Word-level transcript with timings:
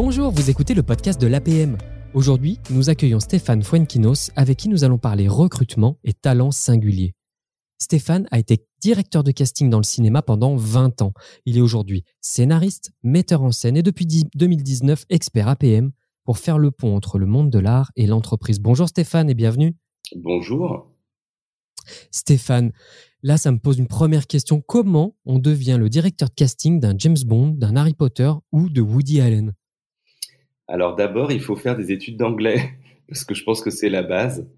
Bonjour, 0.00 0.30
vous 0.30 0.48
écoutez 0.48 0.74
le 0.74 0.84
podcast 0.84 1.20
de 1.20 1.26
l'APM. 1.26 1.76
Aujourd'hui, 2.14 2.60
nous 2.70 2.88
accueillons 2.88 3.18
Stéphane 3.18 3.64
Fuenquinos 3.64 4.30
avec 4.36 4.56
qui 4.56 4.68
nous 4.68 4.84
allons 4.84 4.96
parler 4.96 5.26
recrutement 5.26 5.98
et 6.04 6.12
talent 6.12 6.52
singulier. 6.52 7.16
Stéphane 7.78 8.28
a 8.30 8.38
été 8.38 8.64
directeur 8.80 9.24
de 9.24 9.32
casting 9.32 9.68
dans 9.68 9.78
le 9.78 9.82
cinéma 9.82 10.22
pendant 10.22 10.54
20 10.54 11.02
ans. 11.02 11.14
Il 11.46 11.58
est 11.58 11.60
aujourd'hui 11.60 12.04
scénariste, 12.20 12.92
metteur 13.02 13.42
en 13.42 13.50
scène 13.50 13.76
et 13.76 13.82
depuis 13.82 14.06
2019 14.06 15.04
expert 15.10 15.48
APM 15.48 15.90
pour 16.22 16.38
faire 16.38 16.58
le 16.58 16.70
pont 16.70 16.94
entre 16.94 17.18
le 17.18 17.26
monde 17.26 17.50
de 17.50 17.58
l'art 17.58 17.90
et 17.96 18.06
l'entreprise. 18.06 18.60
Bonjour 18.60 18.88
Stéphane 18.88 19.28
et 19.28 19.34
bienvenue. 19.34 19.74
Bonjour. 20.14 20.92
Stéphane, 22.12 22.70
là 23.24 23.36
ça 23.36 23.50
me 23.50 23.58
pose 23.58 23.78
une 23.78 23.88
première 23.88 24.28
question. 24.28 24.60
Comment 24.60 25.16
on 25.24 25.40
devient 25.40 25.76
le 25.76 25.88
directeur 25.88 26.28
de 26.28 26.34
casting 26.34 26.78
d'un 26.78 26.94
James 26.96 27.18
Bond, 27.26 27.48
d'un 27.48 27.74
Harry 27.74 27.94
Potter 27.94 28.30
ou 28.52 28.70
de 28.70 28.80
Woody 28.80 29.20
Allen? 29.20 29.54
Alors 30.68 30.94
d'abord, 30.94 31.32
il 31.32 31.40
faut 31.40 31.56
faire 31.56 31.76
des 31.76 31.92
études 31.92 32.18
d'anglais, 32.18 32.60
parce 33.08 33.24
que 33.24 33.34
je 33.34 33.42
pense 33.42 33.62
que 33.62 33.70
c'est 33.70 33.88
la 33.88 34.02
base. 34.02 34.48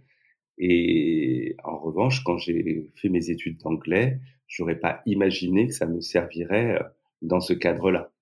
Et 0.59 1.57
en 1.65 1.79
revanche, 1.79 2.23
quand 2.25 2.37
j'ai 2.37 2.91
fait 2.97 3.09
mes 3.09 3.31
études 3.31 3.59
d'anglais, 3.59 4.21
j'aurais 4.49 4.79
pas 4.79 5.01
imaginé 5.07 5.69
que 5.69 5.73
ça 5.73 5.87
me 5.87 6.01
servirait 6.01 6.81
euh, 6.81 6.85
dans 7.23 7.41
ce 7.41 7.55
cadre-là. 7.55 8.13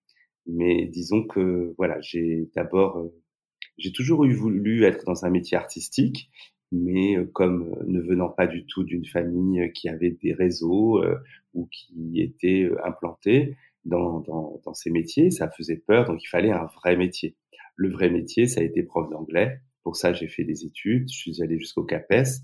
Mais 0.47 0.87
disons 0.87 1.25
que 1.25 1.75
voilà, 1.79 2.01
j'ai 2.01 2.49
d'abord, 2.55 2.99
euh, 2.99 3.15
j'ai 3.79 3.93
toujours 3.93 4.25
eu 4.25 4.35
voulu 4.35 4.85
être 4.85 5.05
dans 5.07 5.25
un 5.25 5.31
métier 5.31 5.57
artistique, 5.57 6.31
mais 6.71 7.17
euh, 7.17 7.25
comme 7.33 7.75
ne 7.87 8.01
venant 8.01 8.29
pas 8.29 8.47
du 8.47 8.67
tout 8.67 8.85
d'une 8.85 9.07
famille 9.07 9.73
qui 9.73 9.89
avait 9.89 10.11
des 10.11 10.35
réseaux 10.35 11.03
ou 11.55 11.67
qui 11.73 12.21
était 12.21 12.71
implantée 12.85 13.57
dans, 13.85 14.21
dans, 14.21 14.61
dans 14.65 14.75
ces 14.75 14.91
métiers, 14.91 15.31
ça 15.31 15.51
faisait 15.51 15.77
peur, 15.77 16.05
donc 16.07 16.23
il 16.23 16.29
fallait 16.29 16.53
un 16.53 16.67
vrai 16.67 16.97
métier. 16.97 17.35
Le 17.79 17.89
vrai 17.91 18.11
métier, 18.11 18.49
ça 18.49 18.61
a 18.61 18.65
été 18.65 18.83
prof 18.83 19.09
d'anglais. 19.09 19.61
Pour 19.85 19.97
ça, 19.97 20.13
j'ai 20.13 20.27
fait 20.27 20.45
des 20.45 20.65
études. 20.65 21.09
Je 21.09 21.17
suis 21.17 21.43
allé 21.43 21.59
jusqu'au 21.59 21.85
CAPES. 21.85 22.43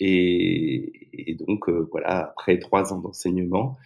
Et, 0.00 1.36
donc, 1.38 1.68
euh, 1.68 1.88
voilà, 1.92 2.18
après 2.18 2.58
trois 2.58 2.92
ans 2.92 2.98
d'enseignement, 2.98 3.78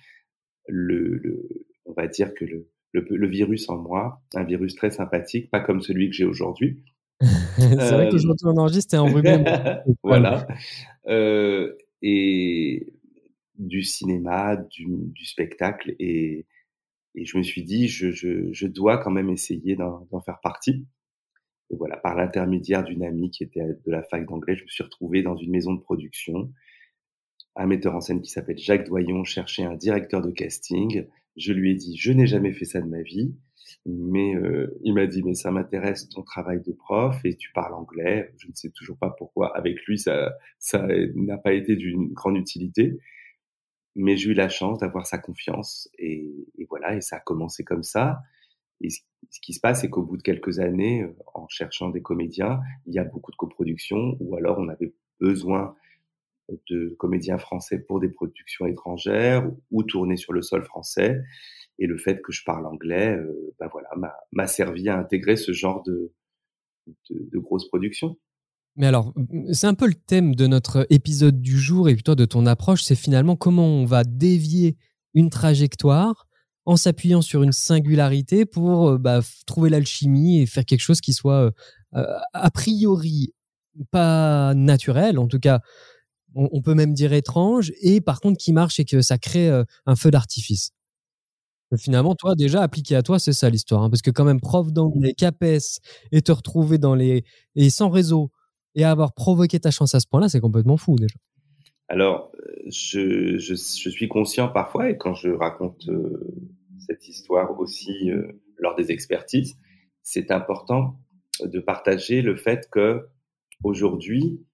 le, 0.66 1.66
on 1.84 1.92
va 1.92 2.08
dire 2.08 2.32
que 2.34 2.46
le, 2.46 2.66
le, 2.92 3.28
virus 3.28 3.68
en 3.68 3.76
moi, 3.76 4.22
un 4.34 4.44
virus 4.44 4.74
très 4.74 4.90
sympathique, 4.90 5.50
pas 5.50 5.60
comme 5.60 5.82
celui 5.82 6.08
que 6.08 6.16
j'ai 6.16 6.24
aujourd'hui. 6.24 6.82
c'est 7.20 7.74
vrai 7.74 8.06
euh, 8.06 8.10
qu'aujourd'hui 8.10 8.46
on 8.46 8.56
enregistre 8.56 8.94
et 8.94 8.98
enrhumé. 8.98 9.44
voilà. 10.02 10.48
Euh, 11.06 11.74
et 12.00 12.94
du 13.58 13.82
cinéma, 13.82 14.56
du, 14.56 14.86
du 14.88 15.26
spectacle 15.26 15.94
et, 15.98 16.46
et 17.14 17.24
je 17.24 17.36
me 17.36 17.42
suis 17.42 17.62
dit, 17.62 17.88
je, 17.88 18.10
je, 18.10 18.52
je 18.52 18.66
dois 18.66 18.98
quand 18.98 19.10
même 19.10 19.30
essayer 19.30 19.76
d'en 19.76 20.20
faire 20.24 20.40
partie. 20.40 20.86
Et 21.70 21.76
voilà, 21.76 21.96
par 21.96 22.16
l'intermédiaire 22.16 22.82
d'une 22.82 23.04
amie 23.04 23.30
qui 23.30 23.44
était 23.44 23.60
de 23.60 23.90
la 23.90 24.02
fac 24.02 24.26
d'anglais, 24.26 24.56
je 24.56 24.64
me 24.64 24.68
suis 24.68 24.82
retrouvé 24.82 25.22
dans 25.22 25.36
une 25.36 25.50
maison 25.50 25.72
de 25.72 25.80
production. 25.80 26.52
Un 27.56 27.66
metteur 27.66 27.94
en 27.94 28.00
scène 28.00 28.22
qui 28.22 28.30
s'appelle 28.30 28.58
Jacques 28.58 28.86
Doyon 28.86 29.24
cherchait 29.24 29.64
un 29.64 29.74
directeur 29.74 30.22
de 30.22 30.30
casting. 30.30 31.06
Je 31.36 31.52
lui 31.52 31.72
ai 31.72 31.74
dit, 31.74 31.96
je 31.96 32.12
n'ai 32.12 32.26
jamais 32.26 32.52
fait 32.52 32.64
ça 32.64 32.80
de 32.80 32.88
ma 32.88 33.02
vie. 33.02 33.34
Mais 33.86 34.34
euh, 34.34 34.78
il 34.82 34.94
m'a 34.94 35.06
dit, 35.06 35.22
mais 35.22 35.34
ça 35.34 35.50
m'intéresse 35.50 36.08
ton 36.08 36.22
travail 36.22 36.60
de 36.60 36.72
prof 36.72 37.20
et 37.24 37.36
tu 37.36 37.52
parles 37.52 37.74
anglais. 37.74 38.32
Je 38.38 38.48
ne 38.48 38.52
sais 38.54 38.70
toujours 38.70 38.98
pas 38.98 39.14
pourquoi. 39.16 39.56
Avec 39.56 39.80
lui, 39.86 39.98
ça, 39.98 40.32
ça 40.58 40.86
n'a 41.14 41.38
pas 41.38 41.52
été 41.52 41.76
d'une 41.76 42.12
grande 42.12 42.36
utilité 42.36 42.98
mais 43.96 44.16
j'ai 44.16 44.30
eu 44.30 44.34
la 44.34 44.48
chance 44.48 44.78
d'avoir 44.78 45.06
sa 45.06 45.18
confiance 45.18 45.88
et, 45.98 46.46
voilà, 46.68 46.94
et 46.96 47.00
ça 47.00 47.16
a 47.16 47.20
commencé 47.20 47.64
comme 47.64 47.82
ça. 47.82 48.20
Et 48.80 48.90
ce, 48.90 49.00
qui 49.42 49.52
se 49.52 49.60
passe, 49.60 49.82
c'est 49.82 49.90
qu'au 49.90 50.02
bout 50.02 50.16
de 50.16 50.22
quelques 50.22 50.58
années, 50.58 51.02
euh, 51.02 51.14
en 51.34 51.46
cherchant 51.48 51.90
des 51.90 52.00
comédiens, 52.00 52.60
il 52.86 52.94
y 52.94 52.98
a 52.98 53.04
beaucoup 53.04 53.30
de 53.30 53.36
coproductions, 53.36 54.16
ou 54.20 54.36
alors 54.36 54.58
on 54.58 54.68
avait 54.68 54.94
besoin 55.18 55.74
de 56.68 56.96
comédiens 56.98 57.38
français 57.38 57.78
pour 57.78 58.00
des 58.00 58.08
productions 58.08 58.66
étrangères 58.66 59.48
ou 59.70 59.82
tourner 59.82 60.16
sur 60.16 60.32
le 60.32 60.42
sol 60.42 60.64
français. 60.64 61.20
Et 61.78 61.86
le 61.86 61.98
fait 61.98 62.20
que 62.22 62.32
je 62.32 62.42
parle 62.44 62.66
anglais, 62.66 63.16
euh, 63.16 63.54
ben 63.58 63.68
voilà, 63.70 63.88
m'a 64.32 64.46
servi 64.46 64.88
à 64.88 64.98
intégrer 64.98 65.36
ce 65.36 65.52
genre 65.52 65.82
de 65.82 66.12
grosses 67.34 67.68
productions. 67.68 68.16
Mais 68.76 68.86
alors, 68.86 69.12
c'est 69.52 69.66
un 69.66 69.74
peu 69.74 69.86
le 69.86 69.94
thème 69.94 70.34
de 70.34 70.46
notre 70.46 70.86
épisode 70.90 71.40
du 71.40 71.58
jour 71.58 71.88
et 71.88 71.96
toi 71.96 72.14
de 72.14 72.24
ton 72.24 72.46
approche, 72.46 72.82
c'est 72.82 72.94
finalement 72.94 73.36
comment 73.36 73.66
on 73.66 73.84
va 73.84 74.04
dévier 74.04 74.76
une 75.14 75.30
trajectoire 75.30 76.28
en 76.66 76.76
s'appuyant 76.76 77.22
sur 77.22 77.42
une 77.42 77.52
singularité 77.52 78.46
pour 78.46 78.90
euh, 78.90 78.98
bah, 78.98 79.20
trouver 79.46 79.70
l'alchimie 79.70 80.40
et 80.40 80.46
faire 80.46 80.64
quelque 80.64 80.80
chose 80.80 81.00
qui 81.00 81.12
soit 81.12 81.46
euh, 81.46 81.50
euh, 81.96 82.18
a 82.32 82.50
priori 82.50 83.34
pas 83.90 84.54
naturel, 84.54 85.18
en 85.18 85.26
tout 85.26 85.38
cas 85.38 85.60
on, 86.34 86.62
peut 86.62 86.74
même 86.74 86.94
dire 86.94 87.12
étrange, 87.12 87.72
et 87.82 88.00
par 88.00 88.20
contre 88.20 88.38
qui 88.38 88.52
marche 88.52 88.78
et 88.78 88.84
que 88.84 89.00
ça 89.00 89.18
crée 89.18 89.50
un 89.86 89.96
feu 89.96 90.12
d'artifice. 90.12 90.70
Finalement, 91.76 92.14
toi, 92.14 92.36
déjà, 92.36 92.62
appliqué 92.62 92.94
à 92.94 93.02
toi, 93.02 93.18
c'est 93.18 93.32
ça 93.32 93.50
l'histoire. 93.50 93.82
Hein, 93.82 93.90
parce 93.90 94.02
que 94.02 94.10
quand 94.12 94.24
même, 94.24 94.40
prof 94.40 94.72
d'anglais, 94.72 95.12
CAPES, 95.14 95.80
et 96.12 96.22
te 96.22 96.30
retrouver 96.30 96.78
dans 96.78 96.94
les... 96.94 97.24
Et 97.56 97.70
sans 97.70 97.90
réseau, 97.90 98.30
et 98.74 98.84
avoir 98.84 99.12
provoqué 99.12 99.58
ta 99.60 99.70
chance 99.70 99.94
à 99.94 100.00
ce 100.00 100.06
point-là, 100.08 100.28
c'est 100.28 100.40
complètement 100.40 100.76
fou 100.76 100.96
déjà. 100.96 101.14
Alors, 101.88 102.30
je, 102.66 103.36
je, 103.38 103.54
suis 103.54 104.06
conscient 104.06 104.48
parfois, 104.48 104.90
et 104.90 104.96
quand 104.96 105.14
je 105.14 105.30
raconte 105.30 105.88
euh, 105.88 106.24
cette 106.78 107.08
histoire 107.08 107.58
aussi 107.58 108.12
euh, 108.12 108.40
lors 108.58 108.76
des 108.76 108.92
expertises, 108.92 109.58
c'est 110.04 110.30
important 110.30 111.00
de 111.42 111.58
partager 111.58 112.22
le 112.22 112.36
fait 112.36 112.68
que 112.70 113.08
aujourd'hui, 113.64 114.46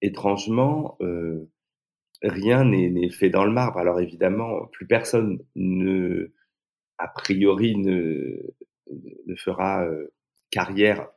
étrangement, 0.00 0.96
euh, 1.00 1.50
rien 2.22 2.64
n'est 2.64 3.10
fait 3.10 3.30
dans 3.30 3.44
le 3.44 3.52
marbre. 3.52 3.78
Alors 3.78 3.98
évidemment, 3.98 4.66
plus 4.66 4.86
personne 4.86 5.40
ne, 5.56 6.32
a 6.98 7.08
priori, 7.08 7.76
ne, 7.76 8.38
ne 9.26 9.34
fera 9.34 9.84
carrière 10.50 11.08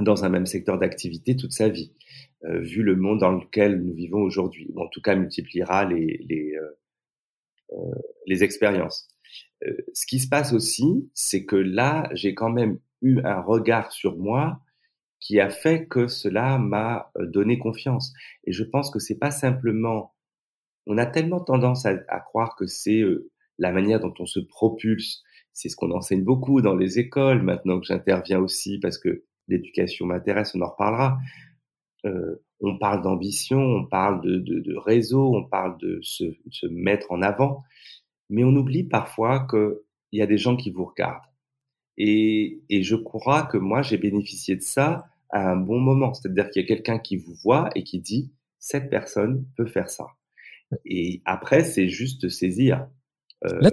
dans 0.00 0.24
un 0.24 0.28
même 0.28 0.46
secteur 0.46 0.78
d'activité 0.78 1.36
toute 1.36 1.52
sa 1.52 1.68
vie, 1.68 1.92
euh, 2.44 2.60
vu 2.60 2.82
le 2.82 2.96
monde 2.96 3.20
dans 3.20 3.32
lequel 3.32 3.82
nous 3.82 3.94
vivons 3.94 4.22
aujourd'hui, 4.22 4.68
ou 4.72 4.82
en 4.82 4.88
tout 4.88 5.00
cas 5.00 5.14
multipliera 5.14 5.84
les, 5.84 6.24
les, 6.28 6.54
euh, 6.56 6.78
euh 7.72 8.42
expériences. 8.42 9.08
Ce 9.94 10.04
qui 10.06 10.18
se 10.18 10.28
passe 10.28 10.52
aussi, 10.52 11.08
c'est 11.14 11.46
que 11.46 11.56
là, 11.56 12.10
j'ai 12.12 12.34
quand 12.34 12.50
même 12.50 12.78
eu 13.00 13.20
un 13.24 13.40
regard 13.40 13.92
sur 13.92 14.16
moi 14.16 14.60
qui 15.20 15.40
a 15.40 15.48
fait 15.48 15.86
que 15.86 16.06
cela 16.06 16.58
m'a 16.58 17.10
donné 17.18 17.58
confiance. 17.58 18.12
Et 18.44 18.52
je 18.52 18.62
pense 18.62 18.90
que 18.90 18.98
c'est 18.98 19.18
pas 19.18 19.30
simplement, 19.30 20.14
on 20.86 20.98
a 20.98 21.06
tellement 21.06 21.40
tendance 21.40 21.86
à 21.86 22.20
croire 22.20 22.56
que 22.56 22.66
c'est 22.66 23.02
la 23.58 23.72
manière 23.72 24.00
dont 24.00 24.12
on 24.18 24.26
se 24.26 24.40
propulse. 24.40 25.22
C'est 25.54 25.68
ce 25.68 25.76
qu'on 25.76 25.92
enseigne 25.92 26.24
beaucoup 26.24 26.60
dans 26.60 26.76
les 26.76 26.98
écoles 26.98 27.42
maintenant 27.42 27.80
que 27.80 27.86
j'interviens 27.86 28.40
aussi 28.40 28.78
parce 28.80 28.98
que 28.98 29.24
l'éducation 29.48 30.06
m'intéresse, 30.06 30.54
on 30.54 30.60
en 30.60 30.70
reparlera. 30.70 31.18
Euh, 32.06 32.42
on 32.60 32.78
parle 32.78 33.02
d'ambition, 33.02 33.58
on 33.58 33.86
parle 33.86 34.22
de, 34.22 34.76
réseau, 34.76 35.34
on 35.34 35.44
parle 35.44 35.78
de 35.78 36.00
se, 36.02 36.24
mettre 36.70 37.12
en 37.12 37.22
avant, 37.22 37.62
mais 38.30 38.44
on 38.44 38.54
oublie 38.56 38.84
parfois 38.84 39.46
qu'il 39.48 39.78
y 40.12 40.22
a 40.22 40.26
des 40.26 40.38
gens 40.38 40.56
qui 40.56 40.70
vous 40.70 40.84
regardent. 40.84 41.22
Et 41.96 42.62
je 42.70 42.96
crois 42.96 43.42
que 43.42 43.58
moi, 43.58 43.82
j'ai 43.82 43.98
bénéficié 43.98 44.56
de 44.56 44.62
ça 44.62 45.06
à 45.30 45.50
un 45.50 45.56
bon 45.56 45.78
moment. 45.78 46.14
C'est-à-dire 46.14 46.48
qu'il 46.50 46.62
y 46.62 46.64
a 46.64 46.68
quelqu'un 46.68 46.98
qui 46.98 47.16
vous 47.16 47.34
voit 47.42 47.68
et 47.74 47.84
qui 47.84 48.00
dit, 48.00 48.32
cette 48.58 48.88
personne 48.88 49.46
peut 49.56 49.66
faire 49.66 49.90
ça. 49.90 50.06
Et 50.84 51.20
après, 51.24 51.64
c'est 51.64 51.88
juste 51.88 52.28
saisir. 52.28 52.88
Là, 53.60 53.70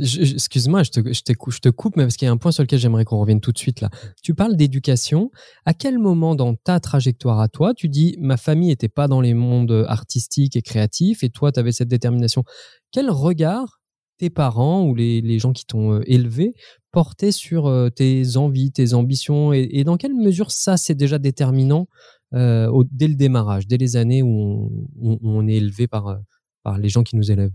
excuse-moi, 0.00 0.82
je 0.82 0.90
te, 0.90 1.00
je, 1.06 1.12
je 1.12 1.58
te 1.60 1.68
coupe, 1.68 1.96
mais 1.96 2.04
parce 2.04 2.16
qu'il 2.16 2.26
y 2.26 2.28
a 2.28 2.32
un 2.32 2.36
point 2.36 2.52
sur 2.52 2.62
lequel 2.62 2.78
j'aimerais 2.78 3.04
qu'on 3.04 3.18
revienne 3.18 3.40
tout 3.40 3.52
de 3.52 3.58
suite 3.58 3.80
là. 3.80 3.90
Tu 4.22 4.34
parles 4.34 4.56
d'éducation. 4.56 5.30
À 5.66 5.74
quel 5.74 5.98
moment 5.98 6.34
dans 6.34 6.54
ta 6.54 6.80
trajectoire 6.80 7.40
à 7.40 7.48
toi, 7.48 7.74
tu 7.74 7.88
dis 7.88 8.16
ma 8.18 8.36
famille 8.36 8.68
n'était 8.68 8.88
pas 8.88 9.08
dans 9.08 9.20
les 9.20 9.34
mondes 9.34 9.84
artistiques 9.88 10.56
et 10.56 10.62
créatifs 10.62 11.22
et 11.22 11.30
toi, 11.30 11.52
tu 11.52 11.60
avais 11.60 11.72
cette 11.72 11.88
détermination 11.88 12.44
Quel 12.92 13.10
regard 13.10 13.80
tes 14.18 14.30
parents 14.30 14.84
ou 14.86 14.94
les, 14.94 15.20
les 15.20 15.38
gens 15.38 15.52
qui 15.52 15.66
t'ont 15.66 15.94
euh, 15.94 16.02
élevé 16.06 16.54
portaient 16.92 17.32
sur 17.32 17.66
euh, 17.66 17.90
tes 17.90 18.36
envies, 18.36 18.70
tes 18.70 18.94
ambitions 18.94 19.52
et, 19.52 19.68
et, 19.72 19.84
dans 19.84 19.96
quelle 19.96 20.14
mesure 20.14 20.52
ça, 20.52 20.76
c'est 20.76 20.94
déjà 20.94 21.18
déterminant 21.18 21.88
euh, 22.34 22.68
au, 22.68 22.84
dès 22.84 23.08
le 23.08 23.16
démarrage, 23.16 23.66
dès 23.66 23.76
les 23.76 23.96
années 23.96 24.22
où 24.22 24.70
on, 25.00 25.12
où 25.14 25.18
on 25.22 25.46
est 25.48 25.54
élevé 25.54 25.88
par, 25.88 26.06
euh, 26.08 26.16
par 26.62 26.78
les 26.78 26.88
gens 26.88 27.02
qui 27.02 27.16
nous 27.16 27.30
élèvent? 27.30 27.54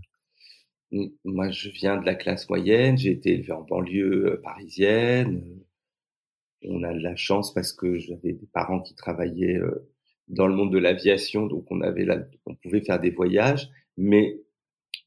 Moi, 1.24 1.50
je 1.50 1.68
viens 1.70 1.96
de 1.96 2.06
la 2.06 2.14
classe 2.14 2.48
moyenne, 2.48 2.98
j'ai 2.98 3.12
été 3.12 3.34
élevé 3.34 3.52
en 3.52 3.62
banlieue 3.62 4.26
euh, 4.26 4.40
parisienne. 4.42 5.44
On 6.62 6.82
a 6.82 6.92
de 6.92 7.00
la 7.00 7.16
chance 7.16 7.54
parce 7.54 7.72
que 7.72 7.98
j'avais 7.98 8.32
des 8.32 8.48
parents 8.52 8.80
qui 8.80 8.94
travaillaient 8.94 9.58
euh, 9.58 9.88
dans 10.28 10.46
le 10.46 10.54
monde 10.54 10.72
de 10.72 10.78
l'aviation, 10.78 11.46
donc 11.46 11.66
on 11.70 11.80
avait 11.80 12.04
là, 12.04 12.24
on 12.46 12.54
pouvait 12.54 12.80
faire 12.80 13.00
des 13.00 13.10
voyages. 13.10 13.70
Mais 13.96 14.40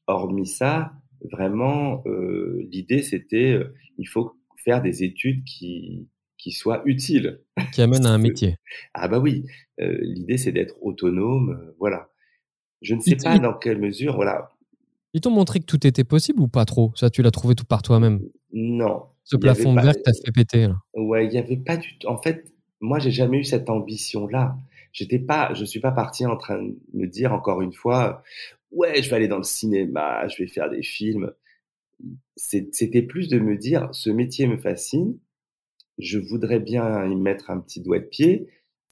hormis 0.06 0.46
ça, 0.46 0.92
vraiment, 1.32 2.02
euh, 2.06 2.66
l'idée 2.70 3.02
c'était, 3.02 3.58
il 3.98 4.08
faut 4.08 4.36
faire 4.56 4.82
des 4.82 5.04
études 5.04 5.44
qui 5.44 6.08
qui 6.44 6.52
soit 6.52 6.82
utile. 6.84 7.40
Qui 7.72 7.80
amène 7.80 8.04
à 8.06 8.10
un 8.10 8.18
métier. 8.18 8.56
ah 8.92 9.08
bah 9.08 9.18
oui, 9.18 9.46
euh, 9.80 9.98
l'idée 10.02 10.36
c'est 10.36 10.52
d'être 10.52 10.76
autonome, 10.82 11.58
euh, 11.58 11.74
voilà. 11.78 12.10
Je 12.82 12.94
ne 12.94 13.00
sais 13.00 13.16
pas 13.16 13.38
dans 13.38 13.54
quelle 13.54 13.78
mesure, 13.78 14.14
voilà. 14.16 14.50
Ils 15.14 15.20
t'ont 15.20 15.30
montré 15.30 15.60
que 15.60 15.64
tout 15.64 15.86
était 15.86 16.04
possible 16.04 16.40
ou 16.40 16.48
pas 16.48 16.64
trop? 16.64 16.92
Ça, 16.96 17.08
tu 17.08 17.22
l'as 17.22 17.30
trouvé 17.30 17.54
tout 17.54 17.64
par 17.64 17.82
toi-même? 17.82 18.20
Non. 18.52 19.04
Ce 19.22 19.36
plafond 19.36 19.72
de 19.72 19.80
verre 19.80 19.94
t'as 20.04 20.12
fait 20.12 20.32
péter. 20.32 20.66
Là. 20.66 20.76
Ouais, 20.94 21.24
il 21.26 21.30
n'y 21.30 21.38
avait 21.38 21.56
pas 21.56 21.76
du 21.76 21.96
tout. 21.98 22.08
En 22.08 22.20
fait, 22.20 22.52
moi, 22.80 22.98
j'ai 22.98 23.12
jamais 23.12 23.38
eu 23.38 23.44
cette 23.44 23.70
ambition-là. 23.70 24.58
J'étais 24.92 25.18
pas, 25.18 25.54
je 25.54 25.64
suis 25.64 25.80
pas 25.80 25.92
parti 25.92 26.26
en 26.26 26.36
train 26.36 26.62
de 26.62 26.76
me 26.92 27.06
dire 27.06 27.32
encore 27.32 27.62
une 27.62 27.72
fois, 27.72 28.22
ouais, 28.72 29.02
je 29.02 29.10
vais 29.10 29.16
aller 29.16 29.28
dans 29.28 29.38
le 29.38 29.44
cinéma, 29.44 30.26
je 30.28 30.42
vais 30.42 30.48
faire 30.48 30.70
des 30.70 30.82
films. 30.82 31.32
C'était 32.36 33.02
plus 33.02 33.28
de 33.28 33.38
me 33.38 33.56
dire, 33.56 33.88
ce 33.92 34.10
métier 34.10 34.46
me 34.46 34.56
fascine, 34.56 35.18
je 35.98 36.18
voudrais 36.18 36.60
bien 36.60 37.06
y 37.06 37.14
mettre 37.16 37.50
un 37.50 37.60
petit 37.60 37.80
doigt 37.80 38.00
de 38.00 38.04
pied. 38.04 38.48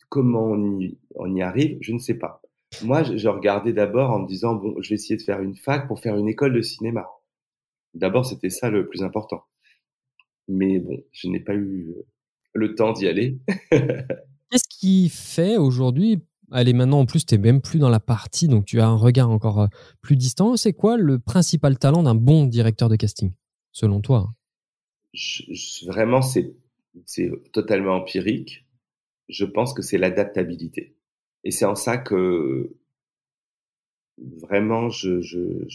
Comment 0.09 0.45
on 0.45 0.81
y, 0.81 0.99
on 1.15 1.35
y 1.35 1.43
arrive, 1.43 1.79
je 1.81 1.93
ne 1.93 1.99
sais 1.99 2.15
pas. 2.15 2.42
Moi, 2.81 3.03
je, 3.03 3.29
regardais 3.29 3.73
d'abord 3.73 4.11
en 4.11 4.21
me 4.21 4.27
disant, 4.27 4.55
bon, 4.55 4.75
je 4.81 4.89
vais 4.89 4.95
essayer 4.95 5.17
de 5.17 5.23
faire 5.23 5.41
une 5.41 5.55
fac 5.55 5.87
pour 5.87 6.01
faire 6.01 6.17
une 6.17 6.29
école 6.29 6.55
de 6.55 6.63
cinéma. 6.63 7.07
D'abord, 7.95 8.25
c'était 8.25 8.51
ça 8.51 8.71
le 8.71 8.89
plus 8.89 9.03
important. 9.03 9.45
Mais 10.49 10.79
bon, 10.79 11.03
je 11.13 11.29
n'ai 11.29 11.41
pas 11.41 11.55
eu 11.55 11.95
le 12.55 12.75
temps 12.75 12.93
d'y 12.93 13.07
aller. 13.07 13.39
Qu'est-ce 13.71 14.69
qui 14.69 15.09
fait 15.09 15.57
aujourd'hui 15.57 16.23
Allez, 16.51 16.75
maintenant, 16.75 17.01
en 17.01 17.07
plus, 17.07 17.25
tu 17.25 17.35
n'es 17.35 17.41
même 17.41 17.63
plus 17.63 17.79
dans 17.79 17.89
la 17.89 18.01
partie, 18.01 18.47
donc 18.47 18.67
tu 18.67 18.81
as 18.81 18.87
un 18.87 18.97
regard 18.97 19.31
encore 19.31 19.61
euh, 19.61 19.67
plus 20.03 20.17
distant. 20.17 20.57
C'est 20.57 20.75
quoi 20.75 20.99
le 20.99 21.19
principal 21.19 21.79
talent 21.79 22.03
d'un 22.03 22.15
bon 22.15 22.45
directeur 22.45 22.91
de 22.91 22.97
casting, 22.97 23.33
selon 23.73 24.03
toi? 24.03 24.35
Vraiment, 25.87 26.21
c'est 26.21 26.55
totalement 27.53 27.97
empirique. 27.97 28.67
Je 29.29 29.47
pense 29.47 29.73
que 29.73 29.81
c'est 29.81 29.97
l'adaptabilité. 29.97 30.95
Et 31.45 31.51
c'est 31.51 31.65
en 31.65 31.75
ça 31.75 31.99
que 31.99 32.77
vraiment, 34.19 34.89
je, 34.89 35.21
je, 35.21 35.67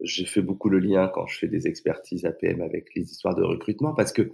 j'ai 0.00 0.24
fait 0.24 0.42
beaucoup 0.42 0.68
le 0.68 0.78
lien 0.78 1.08
quand 1.08 1.26
je 1.26 1.38
fais 1.38 1.48
des 1.48 1.66
expertises 1.66 2.24
APM 2.24 2.60
avec 2.62 2.94
les 2.94 3.02
histoires 3.02 3.34
de 3.34 3.42
recrutement 3.42 3.94
parce 3.94 4.12
que, 4.12 4.32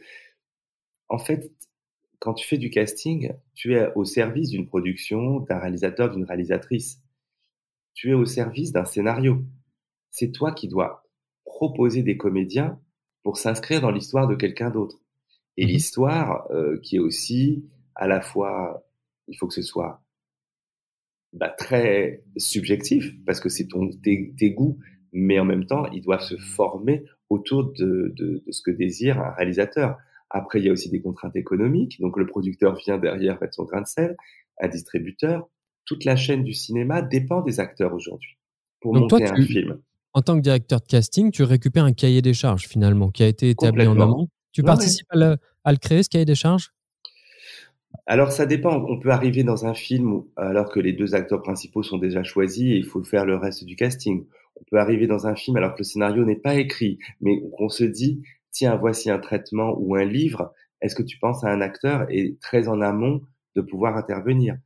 en 1.08 1.18
fait, 1.18 1.52
quand 2.18 2.34
tu 2.34 2.46
fais 2.46 2.58
du 2.58 2.70
casting, 2.70 3.32
tu 3.54 3.74
es 3.74 3.92
au 3.94 4.04
service 4.04 4.50
d'une 4.50 4.66
production, 4.66 5.40
d'un 5.40 5.58
réalisateur, 5.58 6.10
d'une 6.10 6.24
réalisatrice. 6.24 7.00
Tu 7.94 8.10
es 8.10 8.14
au 8.14 8.24
service 8.24 8.72
d'un 8.72 8.84
scénario. 8.84 9.44
C'est 10.10 10.32
toi 10.32 10.52
qui 10.52 10.68
dois 10.68 11.04
proposer 11.44 12.02
des 12.02 12.16
comédiens 12.16 12.80
pour 13.22 13.38
s'inscrire 13.38 13.80
dans 13.80 13.90
l'histoire 13.90 14.28
de 14.28 14.34
quelqu'un 14.34 14.70
d'autre. 14.70 15.00
Et 15.56 15.64
mmh 15.64 15.68
l'histoire 15.68 16.50
euh, 16.50 16.78
qui 16.82 16.96
est 16.96 17.00
aussi 17.00 17.64
à 17.94 18.06
la 18.06 18.20
fois, 18.20 18.86
il 19.26 19.36
faut 19.36 19.46
que 19.46 19.54
ce 19.54 19.62
soit 19.62 20.02
bah, 21.36 21.54
très 21.56 22.24
subjectif 22.36 23.12
parce 23.26 23.40
que 23.40 23.48
c'est 23.48 23.66
ton 23.66 23.90
tes, 24.02 24.50
goûts, 24.50 24.78
mais 25.12 25.38
en 25.38 25.44
même 25.44 25.66
temps, 25.66 25.86
ils 25.92 26.00
doivent 26.00 26.22
se 26.22 26.36
former 26.36 27.04
autour 27.28 27.72
de, 27.72 28.12
de, 28.16 28.42
de, 28.46 28.52
ce 28.52 28.62
que 28.62 28.70
désire 28.70 29.20
un 29.20 29.32
réalisateur. 29.32 29.96
Après, 30.30 30.60
il 30.60 30.66
y 30.66 30.68
a 30.68 30.72
aussi 30.72 30.88
des 30.88 31.00
contraintes 31.00 31.36
économiques. 31.36 32.00
Donc, 32.00 32.16
le 32.16 32.26
producteur 32.26 32.76
vient 32.76 32.98
derrière 32.98 33.38
mettre 33.40 33.54
son 33.54 33.64
grain 33.64 33.82
de 33.82 33.86
sel, 33.86 34.16
un 34.60 34.68
distributeur. 34.68 35.48
Toute 35.84 36.04
la 36.04 36.16
chaîne 36.16 36.42
du 36.42 36.52
cinéma 36.52 37.02
dépend 37.02 37.42
des 37.42 37.60
acteurs 37.60 37.92
aujourd'hui 37.92 38.38
pour 38.80 38.94
monter 38.94 39.28
un 39.28 39.36
film. 39.36 39.78
En 40.14 40.22
tant 40.22 40.36
que 40.36 40.40
directeur 40.40 40.80
de 40.80 40.86
casting, 40.86 41.30
tu 41.30 41.42
récupères 41.42 41.84
un 41.84 41.92
cahier 41.92 42.22
des 42.22 42.32
charges 42.32 42.66
finalement 42.66 43.10
qui 43.10 43.22
a 43.22 43.28
été 43.28 43.50
établi 43.50 43.86
en 43.86 44.00
amont. 44.00 44.28
Tu 44.52 44.62
participes 44.62 45.06
À, 45.10 45.16
le, 45.16 45.36
à 45.64 45.72
le 45.72 45.78
créer, 45.78 46.02
ce 46.02 46.08
cahier 46.08 46.24
des 46.24 46.34
charges? 46.34 46.72
Alors 48.06 48.32
ça 48.32 48.46
dépend. 48.46 48.84
On 48.88 48.98
peut 48.98 49.10
arriver 49.10 49.44
dans 49.44 49.66
un 49.66 49.74
film 49.74 50.22
alors 50.36 50.70
que 50.70 50.80
les 50.80 50.92
deux 50.92 51.14
acteurs 51.14 51.42
principaux 51.42 51.82
sont 51.82 51.98
déjà 51.98 52.22
choisis 52.22 52.72
et 52.72 52.76
il 52.76 52.84
faut 52.84 53.02
faire 53.02 53.24
le 53.24 53.36
reste 53.36 53.64
du 53.64 53.76
casting. 53.76 54.26
On 54.56 54.64
peut 54.70 54.78
arriver 54.78 55.06
dans 55.06 55.26
un 55.26 55.34
film 55.34 55.56
alors 55.56 55.74
que 55.74 55.78
le 55.80 55.84
scénario 55.84 56.24
n'est 56.24 56.36
pas 56.36 56.54
écrit, 56.54 56.98
mais 57.20 57.40
qu'on 57.56 57.68
se 57.68 57.84
dit 57.84 58.22
tiens 58.50 58.76
voici 58.76 59.10
un 59.10 59.18
traitement 59.18 59.74
ou 59.78 59.96
un 59.96 60.04
livre. 60.04 60.52
Est-ce 60.80 60.94
que 60.94 61.02
tu 61.02 61.18
penses 61.18 61.44
à 61.44 61.48
un 61.48 61.60
acteur 61.60 62.06
et 62.10 62.36
très 62.40 62.68
en 62.68 62.80
amont 62.80 63.22
de 63.54 63.62
pouvoir 63.62 63.96
intervenir? 63.96 64.56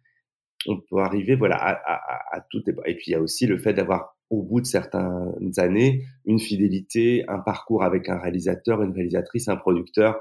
On 0.66 0.78
peut 0.78 0.98
arriver 0.98 1.36
voilà 1.36 1.56
à, 1.56 1.72
à, 1.72 2.36
à 2.36 2.40
tout 2.50 2.62
et 2.86 2.94
puis 2.94 3.04
il 3.08 3.12
y 3.12 3.14
a 3.14 3.20
aussi 3.20 3.46
le 3.46 3.58
fait 3.58 3.72
d'avoir 3.72 4.16
au 4.28 4.42
bout 4.42 4.60
de 4.60 4.66
certaines 4.66 5.52
années 5.58 6.04
une 6.24 6.38
fidélité, 6.38 7.24
un 7.28 7.40
parcours 7.40 7.82
avec 7.82 8.08
un 8.08 8.18
réalisateur, 8.18 8.82
une 8.82 8.92
réalisatrice, 8.92 9.48
un 9.48 9.56
producteur 9.56 10.20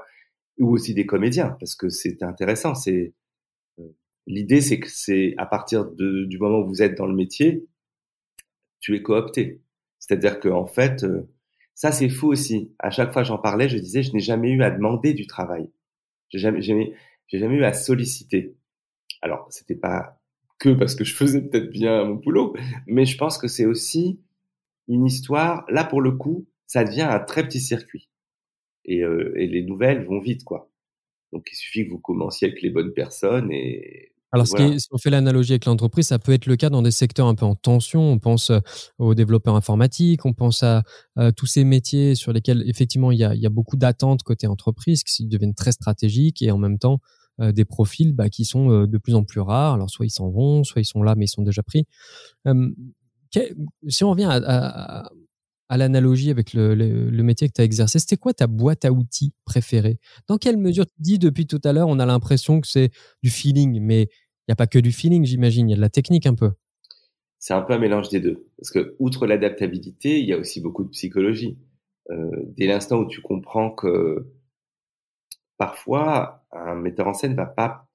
ou 0.60 0.70
aussi 0.72 0.94
des 0.94 1.06
comédiens, 1.06 1.56
parce 1.58 1.74
que 1.74 1.88
c'est 1.88 2.22
intéressant. 2.22 2.74
C'est 2.74 3.14
euh, 3.78 3.88
l'idée, 4.26 4.60
c'est 4.60 4.78
que 4.78 4.88
c'est 4.88 5.34
à 5.38 5.46
partir 5.46 5.86
de, 5.86 6.24
du 6.26 6.38
moment 6.38 6.60
où 6.60 6.68
vous 6.68 6.82
êtes 6.82 6.96
dans 6.96 7.06
le 7.06 7.14
métier, 7.14 7.66
tu 8.78 8.94
es 8.94 9.02
coopté. 9.02 9.62
C'est-à-dire 9.98 10.38
que 10.38 10.48
en 10.48 10.66
fait, 10.66 11.04
euh, 11.04 11.28
ça 11.74 11.92
c'est 11.92 12.08
fou 12.08 12.28
aussi. 12.28 12.72
À 12.78 12.90
chaque 12.90 13.12
fois 13.12 13.22
j'en 13.22 13.38
parlais, 13.38 13.68
je 13.68 13.78
disais, 13.78 14.02
je 14.02 14.12
n'ai 14.12 14.20
jamais 14.20 14.50
eu 14.50 14.62
à 14.62 14.70
demander 14.70 15.14
du 15.14 15.26
travail. 15.26 15.70
J'ai 16.28 16.38
jamais, 16.38 16.62
jamais, 16.62 16.92
j'ai 17.28 17.38
jamais 17.38 17.56
eu 17.56 17.64
à 17.64 17.72
solliciter. 17.72 18.56
Alors, 19.22 19.46
c'était 19.50 19.74
pas 19.74 20.20
que 20.58 20.70
parce 20.70 20.94
que 20.94 21.04
je 21.04 21.14
faisais 21.14 21.40
peut-être 21.40 21.70
bien 21.70 22.04
mon 22.04 22.16
boulot, 22.16 22.54
mais 22.86 23.06
je 23.06 23.16
pense 23.16 23.38
que 23.38 23.48
c'est 23.48 23.66
aussi 23.66 24.20
une 24.88 25.06
histoire. 25.06 25.64
Là, 25.68 25.84
pour 25.84 26.02
le 26.02 26.12
coup, 26.12 26.46
ça 26.66 26.84
devient 26.84 27.02
un 27.02 27.18
très 27.18 27.44
petit 27.44 27.60
circuit 27.60 28.09
et, 28.84 29.02
euh, 29.02 29.32
et, 29.36 29.46
les 29.46 29.62
nouvelles 29.62 30.04
vont 30.04 30.20
vite, 30.20 30.44
quoi. 30.44 30.70
Donc 31.32 31.48
il 31.52 31.56
suffit 31.56 31.84
que 31.84 31.90
vous 31.90 31.98
commenciez 31.98 32.48
avec 32.48 32.62
les 32.62 32.70
bonnes 32.70 32.92
personnes 32.92 33.52
et 33.52 34.12
alors, 34.32 34.46
si 34.46 34.54
on 34.92 34.98
fait 34.98 35.10
l'analogie 35.10 35.54
avec 35.54 35.64
l'entreprise, 35.64 36.06
ça 36.06 36.20
peut 36.20 36.30
être 36.30 36.46
le 36.46 36.54
cas 36.54 36.70
dans 36.70 36.82
des 36.82 36.92
secteurs 36.92 37.26
un 37.26 37.34
peu 37.34 37.44
en 37.44 37.56
tension. 37.56 38.00
On 38.00 38.20
pense 38.20 38.50
euh, 38.50 38.60
aux 38.98 39.16
développeurs 39.16 39.56
informatiques, 39.56 40.24
on 40.24 40.34
pense 40.34 40.62
à, 40.62 40.84
tous 41.36 41.46
ces 41.46 41.64
métiers 41.64 42.14
sur 42.14 42.32
lesquels, 42.32 42.62
effectivement, 42.66 43.10
il 43.10 43.18
y 43.18 43.24
a, 43.24 43.34
il 43.34 43.40
y 43.40 43.46
a 43.46 43.50
beaucoup 43.50 43.76
d'attentes 43.76 44.22
côté 44.22 44.46
entreprise 44.46 45.02
qui 45.02 45.26
deviennent 45.26 45.54
très 45.54 45.72
stratégiques 45.72 46.42
et 46.42 46.52
en 46.52 46.58
même 46.58 46.78
temps 46.78 47.00
euh, 47.40 47.50
des 47.50 47.64
profils 47.64 48.12
bah, 48.12 48.28
qui 48.28 48.44
sont 48.44 48.84
de 48.86 48.98
plus 48.98 49.16
en 49.16 49.24
plus 49.24 49.40
rares. 49.40 49.74
Alors, 49.74 49.90
soit 49.90 50.06
ils 50.06 50.10
s'en 50.10 50.30
vont, 50.30 50.62
soit 50.62 50.80
ils 50.80 50.86
sont 50.86 51.02
là, 51.02 51.16
mais 51.16 51.24
ils 51.24 51.28
sont 51.28 51.42
déjà 51.42 51.64
pris. 51.64 51.86
si 53.88 54.04
on 54.04 54.10
revient 54.10 54.28
à, 54.30 54.36
à, 54.36 55.10
à 55.70 55.76
l'analogie 55.76 56.30
avec 56.30 56.52
le, 56.52 57.22
métier 57.22 57.48
que 57.48 57.52
tu 57.54 57.60
as 57.60 57.64
exercé, 57.64 58.00
c'était 58.00 58.16
quoi 58.16 58.34
ta 58.34 58.48
boîte 58.48 58.84
à 58.84 58.90
outils 58.90 59.32
préférée? 59.44 60.00
Dans 60.26 60.36
quelle 60.36 60.56
mesure 60.56 60.84
tu 60.84 60.94
dis 60.98 61.18
depuis 61.20 61.46
tout 61.46 61.60
à 61.62 61.72
l'heure, 61.72 61.86
on 61.86 62.00
a 62.00 62.06
l'impression 62.06 62.60
que 62.60 62.66
c'est 62.66 62.90
du 63.22 63.30
feeling, 63.30 63.80
mais 63.80 64.02
il 64.02 64.48
n'y 64.48 64.52
a 64.52 64.56
pas 64.56 64.66
que 64.66 64.80
du 64.80 64.90
feeling, 64.90 65.24
j'imagine, 65.24 65.68
il 65.68 65.70
y 65.70 65.74
a 65.74 65.76
de 65.76 65.80
la 65.80 65.88
technique 65.88 66.26
un 66.26 66.34
peu. 66.34 66.50
C'est 67.38 67.54
un 67.54 67.62
peu 67.62 67.72
un 67.72 67.78
mélange 67.78 68.08
des 68.08 68.18
deux. 68.18 68.48
Parce 68.58 68.72
que, 68.72 68.96
outre 68.98 69.26
l'adaptabilité, 69.28 70.18
il 70.18 70.26
y 70.26 70.32
a 70.32 70.38
aussi 70.38 70.60
beaucoup 70.60 70.82
de 70.82 70.90
psychologie. 70.90 71.56
Euh, 72.10 72.30
dès 72.56 72.66
l'instant 72.66 72.98
où 72.98 73.06
tu 73.06 73.20
comprends 73.20 73.70
que 73.70 74.26
parfois, 75.56 76.44
un 76.50 76.74
metteur 76.74 77.06
en 77.06 77.14
scène 77.14 77.36
va 77.36 77.46
pas 77.46 77.86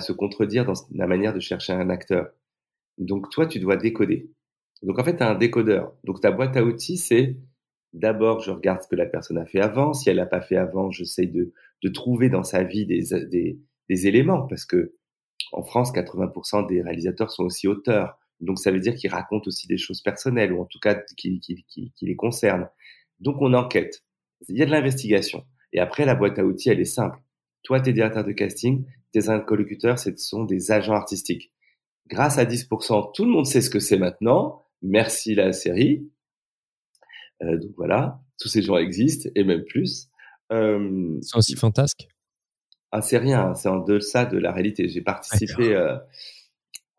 se 0.00 0.12
contredire 0.12 0.64
dans 0.64 0.74
la 0.92 1.08
manière 1.08 1.34
de 1.34 1.40
chercher 1.40 1.72
un 1.72 1.90
acteur. 1.90 2.28
Donc 2.96 3.28
toi, 3.30 3.46
tu 3.46 3.58
dois 3.58 3.76
décoder. 3.76 4.30
Donc 4.82 4.98
en 4.98 5.04
fait, 5.04 5.16
tu 5.16 5.22
as 5.22 5.30
un 5.30 5.34
décodeur. 5.34 5.92
Donc 6.04 6.20
ta 6.20 6.30
boîte 6.30 6.56
à 6.56 6.64
outils, 6.64 6.98
c'est 6.98 7.36
d'abord, 7.92 8.40
je 8.40 8.50
regarde 8.50 8.82
ce 8.82 8.88
que 8.88 8.96
la 8.96 9.06
personne 9.06 9.38
a 9.38 9.46
fait 9.46 9.60
avant. 9.60 9.92
Si 9.92 10.08
elle 10.10 10.16
n'a 10.16 10.26
pas 10.26 10.40
fait 10.40 10.56
avant, 10.56 10.90
j'essaie 10.90 11.26
de, 11.26 11.52
de 11.82 11.88
trouver 11.88 12.28
dans 12.28 12.42
sa 12.42 12.62
vie 12.62 12.86
des, 12.86 13.02
des, 13.30 13.58
des 13.88 14.06
éléments 14.06 14.46
parce 14.46 14.64
que 14.64 14.94
en 15.52 15.62
France, 15.62 15.92
80% 15.92 16.66
des 16.68 16.82
réalisateurs 16.82 17.30
sont 17.30 17.44
aussi 17.44 17.68
auteurs. 17.68 18.18
Donc 18.40 18.58
ça 18.58 18.70
veut 18.70 18.80
dire 18.80 18.94
qu'ils 18.94 19.10
racontent 19.10 19.46
aussi 19.46 19.66
des 19.66 19.78
choses 19.78 20.02
personnelles 20.02 20.52
ou 20.52 20.60
en 20.60 20.66
tout 20.66 20.78
cas 20.78 20.94
qui, 21.16 21.40
qui, 21.40 21.64
qui, 21.66 21.92
les 22.02 22.16
concernent. 22.16 22.68
Donc 23.20 23.36
on 23.40 23.54
enquête. 23.54 24.04
Il 24.48 24.56
y 24.56 24.62
a 24.62 24.66
de 24.66 24.70
l'investigation. 24.70 25.44
Et 25.72 25.80
après, 25.80 26.04
la 26.04 26.14
boîte 26.14 26.38
à 26.38 26.44
outils, 26.44 26.70
elle 26.70 26.80
est 26.80 26.84
simple. 26.84 27.18
Toi, 27.62 27.80
tes 27.80 27.92
directeurs 27.92 28.24
de 28.24 28.32
casting, 28.32 28.84
tes 29.12 29.28
interlocuteurs, 29.28 29.98
ce 29.98 30.14
sont 30.16 30.44
des 30.44 30.70
agents 30.70 30.94
artistiques. 30.94 31.52
Grâce 32.08 32.38
à 32.38 32.44
10%, 32.44 33.12
tout 33.14 33.24
le 33.24 33.30
monde 33.30 33.46
sait 33.46 33.60
ce 33.60 33.70
que 33.70 33.80
c'est 33.80 33.98
maintenant 33.98 34.64
merci 34.82 35.34
la 35.34 35.52
série. 35.52 36.08
Euh, 37.42 37.58
donc 37.58 37.70
voilà, 37.76 38.20
tous 38.38 38.48
ces 38.48 38.62
gens 38.62 38.76
existent 38.76 39.28
et 39.34 39.44
même 39.44 39.64
plus. 39.64 40.08
Euh, 40.52 41.18
c'est 41.22 41.36
aussi 41.36 41.56
fantasque. 41.56 42.08
Ah, 42.90 43.02
c'est 43.02 43.18
rien, 43.18 43.54
c'est 43.54 43.68
en 43.68 43.78
deçà 43.78 44.24
de 44.24 44.38
la 44.38 44.52
réalité. 44.52 44.88
J'ai 44.88 45.02
participé 45.02 45.74
euh, 45.74 45.96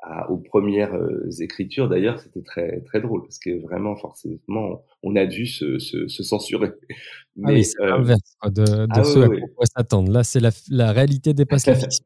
à, 0.04 0.30
aux 0.30 0.38
premières 0.38 0.94
euh, 0.94 1.30
écritures. 1.40 1.90
D'ailleurs, 1.90 2.20
c'était 2.20 2.44
très 2.44 2.82
très 2.82 3.02
drôle 3.02 3.24
parce 3.24 3.40
que 3.40 3.60
vraiment, 3.62 3.96
forcément, 3.96 4.84
on 5.02 5.16
a 5.16 5.26
dû 5.26 5.48
se, 5.48 5.80
se, 5.80 6.08
se 6.08 6.24
censurer. 6.24 6.72
Ah 6.72 6.94
Mais, 7.38 7.54
oui, 7.54 7.66
c'est 7.66 7.84
l'inverse 7.84 8.38
de, 8.46 8.64
de 8.64 8.88
ah 8.92 9.04
ce 9.04 9.20
à 9.20 9.28
quoi 9.28 9.66
s'attendre. 9.66 10.12
Là, 10.12 10.24
c'est 10.24 10.40
la, 10.40 10.52
la 10.70 10.92
réalité 10.92 11.34
dépasse 11.34 11.66
la 11.66 11.76
fiction. 11.76 12.06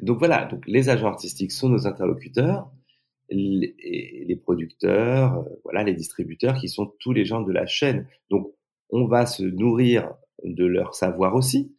donc 0.00 0.18
voilà, 0.18 0.46
donc 0.46 0.64
les 0.66 0.88
agents 0.88 1.08
artistiques 1.08 1.52
sont 1.52 1.68
nos 1.68 1.86
interlocuteurs 1.86 2.70
les, 3.30 4.24
les 4.26 4.36
producteurs, 4.36 5.38
euh, 5.38 5.42
voilà, 5.64 5.84
les 5.84 5.94
distributeurs 5.94 6.56
qui 6.58 6.68
sont 6.68 6.92
tous 6.98 7.12
les 7.12 7.24
gens 7.24 7.40
de 7.40 7.52
la 7.52 7.66
chaîne. 7.66 8.06
Donc, 8.30 8.52
on 8.90 9.06
va 9.06 9.26
se 9.26 9.42
nourrir 9.42 10.14
de 10.44 10.64
leur 10.64 10.94
savoir 10.94 11.34
aussi, 11.34 11.74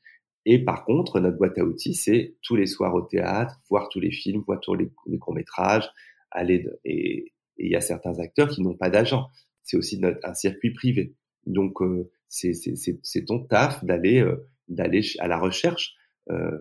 Et 0.45 0.63
par 0.63 0.85
contre, 0.85 1.19
notre 1.19 1.37
boîte 1.37 1.57
à 1.57 1.63
outils, 1.63 1.93
c'est 1.93 2.35
tous 2.41 2.55
les 2.55 2.65
soirs 2.65 2.95
au 2.95 3.01
théâtre, 3.01 3.59
voir 3.69 3.89
tous 3.89 3.99
les 3.99 4.11
films, 4.11 4.43
voir 4.45 4.59
tous 4.59 4.75
les, 4.75 4.89
courts-métrages, 5.19 5.89
aller 6.31 6.67
et 6.85 7.33
il 7.57 7.71
y 7.71 7.75
a 7.75 7.81
certains 7.81 8.17
acteurs 8.19 8.49
qui 8.49 8.61
n'ont 8.61 8.75
pas 8.75 8.89
d'agent. 8.89 9.27
C'est 9.63 9.77
aussi 9.77 9.99
notre, 9.99 10.19
un 10.27 10.33
circuit 10.33 10.73
privé. 10.73 11.15
Donc 11.45 11.81
euh, 11.81 12.09
c'est 12.27 13.25
ton 13.25 13.39
taf 13.39 13.83
d'aller 13.83 14.21
euh, 14.21 14.47
d'aller 14.67 15.01
à 15.19 15.27
la 15.27 15.37
recherche. 15.37 15.95
Euh, 16.29 16.59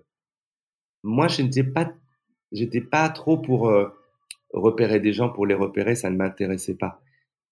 moi, 1.03 1.29
je 1.29 1.43
n'étais 1.43 1.65
pas 1.65 1.93
j'étais 2.53 2.81
pas 2.81 3.09
trop 3.09 3.39
pour 3.39 3.69
euh, 3.69 3.89
repérer 4.53 5.01
des 5.01 5.13
gens 5.13 5.31
pour 5.31 5.47
les 5.47 5.55
repérer, 5.55 5.95
ça 5.95 6.11
ne 6.11 6.17
m'intéressait 6.17 6.77
pas. 6.77 7.03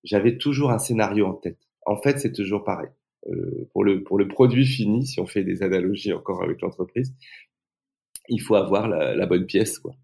J'avais 0.05 0.39
toujours 0.39 0.71
un 0.71 0.79
scénario 0.79 1.27
en 1.27 1.35
tête. 1.35 1.59
En 1.87 1.97
fait, 1.97 2.19
c'est 2.19 2.33
toujours 2.33 2.65
pareil. 2.65 2.91
Euh, 3.29 3.69
pour, 3.73 3.85
le, 3.85 4.03
pour 4.03 4.19
le 4.19 4.29
produit 4.29 4.67
fini, 4.67 5.07
si 5.07 5.21
on 5.21 5.27
fait 5.27 5.45
des 5.45 5.63
analogies 5.63 6.13
encore 6.13 6.43
avec 6.43 6.61
l'entreprise, 6.61 7.15
il 8.29 8.41
faut 8.41 8.55
avoir 8.55 8.89
la, 8.89 9.15
la, 9.15 9.27
bonne 9.27 9.47
pièce. 9.47 9.79
Quoi. 9.79 9.95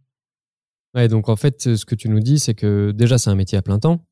Ouais, 0.94 1.08
donc 1.08 1.28
en 1.28 1.36
fait, 1.36 1.76
ce 1.76 1.84
que 1.84 1.94
tu 1.94 2.08
nous 2.08 2.20
dis, 2.20 2.38
c'est 2.38 2.54
que 2.54 2.90
déjà, 2.90 3.18
c'est 3.18 3.30
un 3.30 3.34
métier 3.34 3.58
à 3.58 3.62
plein 3.62 3.78
temps. 3.78 4.04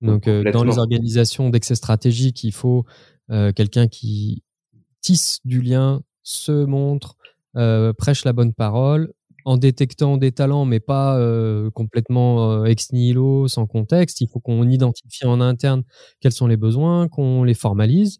Donc, 0.00 0.26
euh, 0.26 0.50
dans 0.50 0.64
les 0.64 0.78
organisations 0.78 1.50
d'excès 1.50 1.76
stratégique, 1.76 2.42
il 2.42 2.52
faut 2.52 2.84
euh, 3.30 3.52
quelqu'un 3.52 3.86
qui 3.86 4.42
tisse 5.00 5.38
du 5.44 5.60
lien, 5.60 6.02
se 6.24 6.64
montre, 6.64 7.16
prêche 7.54 8.24
la 8.24 8.32
bonne 8.32 8.54
parole, 8.54 9.12
en 9.44 9.56
détectant 9.56 10.16
des 10.16 10.32
talents, 10.32 10.64
mais 10.64 10.80
pas 10.80 11.18
euh, 11.18 11.70
complètement 11.70 12.52
euh, 12.52 12.64
ex 12.64 12.92
nihilo, 12.92 13.48
sans 13.48 13.66
contexte. 13.66 14.20
Il 14.20 14.28
faut 14.28 14.40
qu'on 14.40 14.68
identifie 14.68 15.26
en 15.26 15.40
interne 15.40 15.82
quels 16.20 16.32
sont 16.32 16.46
les 16.46 16.56
besoins, 16.56 17.08
qu'on 17.08 17.44
les 17.44 17.54
formalise, 17.54 18.18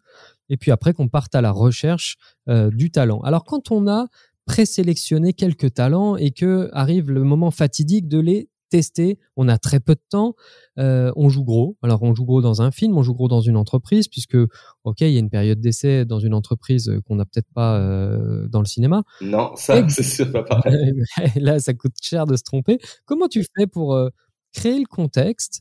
et 0.49 0.57
puis 0.57 0.71
après 0.71 0.93
qu'on 0.93 1.09
parte 1.09 1.35
à 1.35 1.41
la 1.41 1.51
recherche 1.51 2.17
euh, 2.49 2.71
du 2.71 2.91
talent. 2.91 3.21
Alors 3.21 3.45
quand 3.45 3.71
on 3.71 3.89
a 3.89 4.07
présélectionné 4.47 5.33
quelques 5.33 5.75
talents 5.75 6.17
et 6.17 6.33
que 6.33 6.69
arrive 6.73 7.11
le 7.11 7.23
moment 7.23 7.51
fatidique 7.51 8.09
de 8.09 8.19
les 8.19 8.49
tester. 8.73 9.19
On 9.37 9.49
a 9.49 9.59
très 9.59 9.81
peu 9.81 9.95
de 9.95 10.01
temps. 10.09 10.35
Euh, 10.79 11.13
on 11.15 11.29
joue 11.29 11.45
gros. 11.45 11.77
Alors, 11.83 12.03
on 12.03 12.15
joue 12.15 12.25
gros 12.25 12.41
dans 12.41 12.63
un 12.63 12.71
film, 12.71 12.97
on 12.97 13.03
joue 13.03 13.13
gros 13.13 13.29
dans 13.29 13.43
une 13.43 13.57
entreprise, 13.57 14.09
puisque, 14.09 14.37
OK, 14.85 15.03
il 15.03 15.11
y 15.11 15.17
a 15.17 15.21
une 15.21 15.31
période 15.31 15.61
d'essai 15.61 16.07
dans 16.07 16.19
une 16.19 16.33
entreprise 16.33 16.91
qu'on 17.07 17.17
n'a 17.17 17.27
peut-être 17.27 17.53
pas 17.55 17.79
euh, 17.79 18.49
dans 18.49 18.61
le 18.61 18.65
cinéma. 18.65 19.03
Non, 19.21 19.55
ça, 19.57 19.87
c'est 19.89 20.03
sûr 20.03 20.33
pas 20.33 20.43
pareil. 20.43 20.95
Là, 21.37 21.61
ça 21.61 21.75
coûte 21.75 21.93
cher 22.01 22.27
de 22.27 22.35
se 22.35 22.43
tromper. 22.43 22.79
Comment 23.05 23.29
tu 23.29 23.45
fais 23.57 23.67
pour 23.67 23.95
euh, 23.95 24.09
créer 24.55 24.79
le 24.79 24.87
contexte 24.87 25.61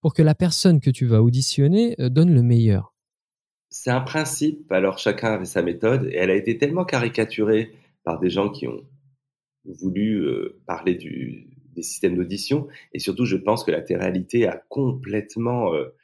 pour 0.00 0.14
que 0.14 0.22
la 0.22 0.34
personne 0.34 0.80
que 0.80 0.90
tu 0.90 1.04
vas 1.04 1.22
auditionner 1.22 1.94
donne 1.98 2.32
le 2.32 2.42
meilleur? 2.42 2.94
C'est 3.68 3.90
un 3.90 4.00
principe. 4.00 4.72
Alors, 4.72 4.98
chacun 4.98 5.34
avait 5.34 5.44
sa 5.44 5.60
méthode 5.60 6.06
et 6.06 6.16
elle 6.16 6.30
a 6.30 6.34
été 6.34 6.56
tellement 6.56 6.86
caricaturée 6.86 7.72
par 8.02 8.18
des 8.18 8.30
gens 8.30 8.48
qui 8.48 8.66
ont 8.66 8.82
voulu 9.82 10.24
parler 10.66 10.94
du, 10.94 11.55
des 11.76 11.82
systèmes 11.82 12.16
d'audition. 12.16 12.66
Et 12.92 12.98
surtout, 12.98 13.24
je 13.24 13.36
pense 13.36 13.62
que 13.62 13.70
la 13.70 13.82
télé-réalité 13.82 14.46
a 14.46 14.62
complètement 14.68 15.72
euh, 15.74 15.94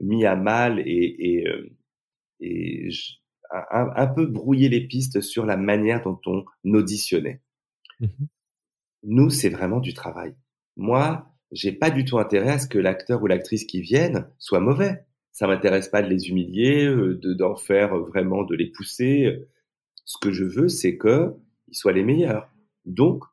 mis 0.00 0.26
à 0.26 0.36
mal 0.36 0.80
et, 0.80 1.14
et, 1.18 1.48
euh, 1.48 1.70
et 2.40 2.90
un, 3.50 3.90
un, 3.94 4.06
peu 4.06 4.26
brouillé 4.26 4.68
les 4.68 4.86
pistes 4.86 5.20
sur 5.20 5.46
la 5.46 5.56
manière 5.56 6.02
dont 6.02 6.20
on 6.26 6.44
auditionnait. 6.64 7.40
Mmh 8.00 8.06
Nous, 9.04 9.30
c'est 9.30 9.48
vraiment 9.48 9.80
du 9.80 9.94
travail. 9.94 10.34
Moi, 10.76 11.32
j'ai 11.52 11.72
pas 11.72 11.90
du 11.90 12.04
tout 12.04 12.18
intérêt 12.18 12.50
à 12.50 12.58
ce 12.58 12.68
que 12.68 12.78
l'acteur 12.78 13.22
ou 13.22 13.26
l'actrice 13.26 13.64
qui 13.64 13.80
viennent 13.80 14.28
soit 14.38 14.60
mauvais. 14.60 15.04
Ça 15.32 15.46
m'intéresse 15.46 15.88
pas 15.88 16.02
de 16.02 16.08
les 16.08 16.28
humilier, 16.28 16.84
euh, 16.84 17.18
de 17.18 17.32
d'en 17.34 17.56
faire 17.56 17.96
vraiment 17.98 18.42
de 18.42 18.54
les 18.54 18.70
pousser. 18.70 19.46
Ce 20.04 20.16
que 20.20 20.32
je 20.32 20.44
veux, 20.44 20.68
c'est 20.68 20.96
que 20.96 21.34
ils 21.68 21.76
soient 21.76 21.92
les 21.92 22.02
meilleurs. 22.02 22.50
Donc, 22.84 23.24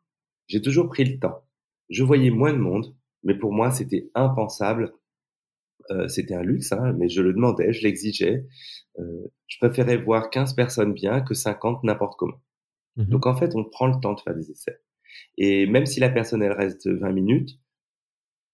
j'ai 0.48 0.62
toujours 0.62 0.90
pris 0.90 1.04
le 1.04 1.20
temps. 1.20 1.44
Je 1.90 2.04
voyais 2.04 2.30
moins 2.30 2.54
de 2.54 2.58
monde, 2.58 2.96
mais 3.24 3.36
pour 3.36 3.54
moi, 3.54 3.72
c'était 3.72 4.10
impensable. 4.16 4.94
Euh, 5.90 6.08
c'était 6.08 6.34
un 6.34 6.44
luxe, 6.44 6.72
hein, 6.72 6.94
mais 6.98 7.08
je 7.08 7.22
le 7.22 7.34
demandais, 7.34 7.72
je 7.72 7.84
l'exigeais. 7.84 8.46
Euh, 9.00 9.32
je 9.48 9.58
préférais 9.60 9.98
voir 9.98 10.30
15 10.30 10.54
personnes 10.54 10.94
bien 10.94 11.22
que 11.22 11.34
50 11.34 11.84
n'importe 11.84 12.18
comment. 12.18 12.42
Mmh 12.98 13.06
Donc 13.06 13.26
en 13.26 13.36
fait, 13.36 13.56
on 13.56 13.64
prend 13.64 13.88
le 13.88 14.00
temps 14.02 14.14
de 14.14 14.20
faire 14.20 14.36
des 14.36 14.52
essais. 14.52 14.82
Et 15.38 15.66
même 15.68 15.86
si 15.86 16.00
la 16.00 16.10
personne, 16.10 16.44
elle 16.44 16.52
reste 16.52 16.88
20 16.88 17.12
minutes, 17.12 17.60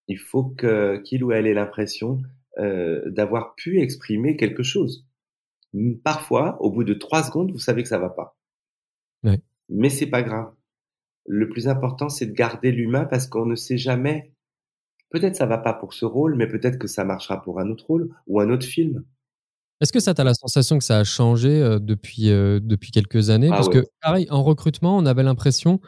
il 0.08 0.20
faut 0.20 0.44
que 0.44 0.98
qu'il 0.98 1.24
ou 1.24 1.32
elle 1.32 1.48
ait 1.48 1.54
l'impression 1.54 2.22
euh, 2.60 3.02
d'avoir 3.10 3.56
pu 3.56 3.80
exprimer 3.80 4.36
quelque 4.36 4.64
chose. 4.64 5.08
Parfois, 6.04 6.62
au 6.62 6.70
bout 6.72 6.84
de 6.84 6.94
trois 6.94 7.24
secondes, 7.24 7.52
vous 7.52 7.58
savez 7.60 7.82
que 7.82 7.90
ça 7.90 7.98
va 7.98 8.10
pas. 8.10 8.38
Ouais. 9.24 9.40
Mais 9.70 9.90
c'est 9.90 10.10
pas 10.10 10.22
grave 10.22 10.54
le 11.26 11.50
plus 11.50 11.68
important, 11.68 12.10
c'est 12.10 12.26
de 12.26 12.34
garder 12.34 12.72
l'humain 12.72 13.06
parce 13.06 13.28
qu'on 13.28 13.46
ne 13.46 13.56
sait 13.56 13.78
jamais. 13.78 14.34
Peut-être 15.10 15.36
ça 15.36 15.46
va 15.46 15.58
pas 15.58 15.74
pour 15.74 15.94
ce 15.94 16.06
rôle, 16.06 16.36
mais 16.36 16.48
peut-être 16.48 16.78
que 16.78 16.88
ça 16.88 17.06
marchera 17.06 17.42
pour 17.42 17.60
un 17.60 17.70
autre 17.70 17.86
rôle 17.86 18.10
ou 18.28 18.40
un 18.40 18.50
autre 18.50 18.66
film. 18.66 19.04
Est-ce 19.82 19.92
que 19.92 20.00
ça, 20.00 20.14
tu 20.14 20.24
la 20.24 20.34
sensation 20.34 20.78
que 20.78 20.84
ça 20.84 21.00
a 21.00 21.04
changé 21.04 21.62
euh, 21.62 21.78
depuis, 21.78 22.30
euh, 22.30 22.60
depuis 22.62 22.92
quelques 22.92 23.30
années? 23.30 23.50
Ah 23.52 23.56
Parce 23.56 23.70
que, 23.70 23.84
pareil, 24.02 24.28
en 24.30 24.42
recrutement, 24.42 24.98
on 24.98 25.06
avait 25.06 25.24
l'impression 25.24 25.82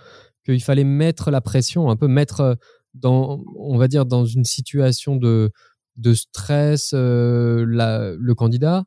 qu'il 0.44 0.62
fallait 0.62 0.84
mettre 0.84 1.32
la 1.32 1.42
pression, 1.42 1.90
un 1.90 1.96
peu 1.96 2.08
mettre 2.08 2.42
euh, 2.42 2.56
dans, 2.94 3.44
on 3.58 3.78
va 3.78 3.88
dire, 3.88 4.06
dans 4.06 4.26
une 4.26 4.44
situation 4.44 5.16
de, 5.16 5.50
de 5.96 6.14
stress 6.14 6.94
le 6.94 8.34
candidat, 8.34 8.84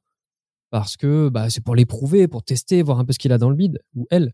parce 0.71 0.97
que 0.97 1.31
bah, 1.31 1.49
c'est 1.49 1.65
pour 1.65 1.75
l'éprouver, 1.75 2.29
pour 2.29 2.43
tester, 2.43 2.83
voir 2.83 2.99
un 2.99 3.05
peu 3.05 3.13
ce 3.13 3.19
qu'il 3.19 3.33
a 3.33 3.39
dans 3.39 3.51
le 3.51 3.57
bide, 3.57 3.81
ou 3.95 4.07
elle. 4.11 4.33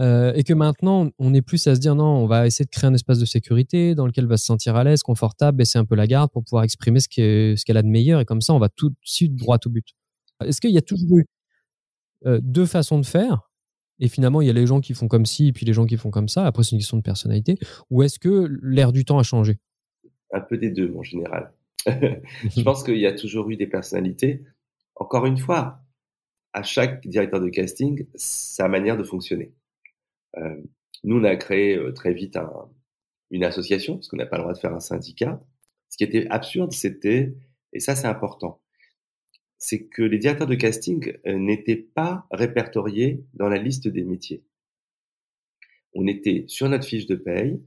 Euh, 0.00 0.32
et 0.34 0.42
que 0.42 0.54
maintenant, 0.54 1.10
on 1.18 1.34
est 1.34 1.42
plus 1.42 1.66
à 1.66 1.74
se 1.74 1.80
dire 1.80 1.94
non, 1.94 2.04
on 2.04 2.26
va 2.26 2.46
essayer 2.46 2.64
de 2.64 2.70
créer 2.70 2.88
un 2.88 2.94
espace 2.94 3.18
de 3.18 3.26
sécurité 3.26 3.94
dans 3.94 4.06
lequel 4.06 4.24
elle 4.24 4.30
va 4.30 4.38
se 4.38 4.46
sentir 4.46 4.74
à 4.76 4.84
l'aise, 4.84 5.02
confortable, 5.02 5.58
baisser 5.58 5.78
un 5.78 5.84
peu 5.84 5.94
la 5.94 6.06
garde 6.06 6.30
pour 6.30 6.44
pouvoir 6.44 6.64
exprimer 6.64 7.00
ce 7.00 7.08
qu'elle 7.08 7.76
a 7.76 7.82
de 7.82 7.88
meilleur. 7.88 8.20
Et 8.20 8.24
comme 8.24 8.40
ça, 8.40 8.54
on 8.54 8.58
va 8.58 8.68
tout 8.68 8.90
de 8.90 8.96
suite 9.02 9.36
droit 9.36 9.58
au 9.64 9.68
but. 9.68 9.86
Est-ce 10.44 10.60
qu'il 10.60 10.70
y 10.70 10.78
a 10.78 10.82
toujours 10.82 11.18
eu 11.18 11.26
euh, 12.26 12.40
deux 12.42 12.66
façons 12.66 12.98
de 12.98 13.06
faire? 13.06 13.50
Et 14.00 14.08
finalement, 14.08 14.40
il 14.40 14.46
y 14.46 14.50
a 14.50 14.54
les 14.54 14.66
gens 14.66 14.80
qui 14.80 14.94
font 14.94 15.08
comme 15.08 15.26
ci 15.26 15.48
et 15.48 15.52
puis 15.52 15.66
les 15.66 15.72
gens 15.72 15.86
qui 15.86 15.96
font 15.96 16.10
comme 16.10 16.28
ça. 16.28 16.46
Après, 16.46 16.64
c'est 16.64 16.72
une 16.72 16.78
question 16.78 16.96
de 16.96 17.02
personnalité. 17.02 17.58
Ou 17.90 18.02
est-ce 18.02 18.18
que 18.18 18.48
l'air 18.62 18.92
du 18.92 19.04
temps 19.04 19.18
a 19.18 19.22
changé? 19.22 19.58
Un 20.32 20.40
peu 20.40 20.56
des 20.56 20.70
deux, 20.70 20.92
en 20.96 21.02
général. 21.02 21.52
Je 21.86 22.62
pense 22.62 22.82
qu'il 22.82 22.98
y 22.98 23.06
a 23.06 23.12
toujours 23.12 23.50
eu 23.50 23.56
des 23.56 23.66
personnalités. 23.66 24.42
Encore 24.96 25.26
une 25.26 25.36
fois, 25.36 25.82
à 26.52 26.62
chaque 26.62 27.06
directeur 27.06 27.40
de 27.40 27.48
casting, 27.48 28.06
sa 28.14 28.68
manière 28.68 28.96
de 28.96 29.04
fonctionner. 29.04 29.52
Euh, 30.36 30.56
nous, 31.04 31.18
on 31.18 31.24
a 31.24 31.36
créé 31.36 31.76
euh, 31.76 31.92
très 31.92 32.14
vite 32.14 32.36
un, 32.36 32.70
une 33.30 33.44
association, 33.44 33.94
parce 33.94 34.08
qu'on 34.08 34.16
n'a 34.16 34.26
pas 34.26 34.36
le 34.36 34.42
droit 34.42 34.54
de 34.54 34.58
faire 34.58 34.74
un 34.74 34.80
syndicat. 34.80 35.42
Ce 35.88 35.96
qui 35.96 36.04
était 36.04 36.26
absurde, 36.28 36.72
c'était, 36.72 37.34
et 37.72 37.80
ça 37.80 37.96
c'est 37.96 38.06
important, 38.06 38.62
c'est 39.58 39.86
que 39.86 40.02
les 40.02 40.18
directeurs 40.18 40.46
de 40.46 40.54
casting 40.54 41.12
euh, 41.26 41.38
n'étaient 41.38 41.76
pas 41.76 42.26
répertoriés 42.30 43.24
dans 43.34 43.48
la 43.48 43.58
liste 43.58 43.88
des 43.88 44.04
métiers. 44.04 44.44
On 45.94 46.06
était 46.06 46.44
sur 46.48 46.68
notre 46.68 46.86
fiche 46.86 47.06
de 47.06 47.14
paye, 47.14 47.62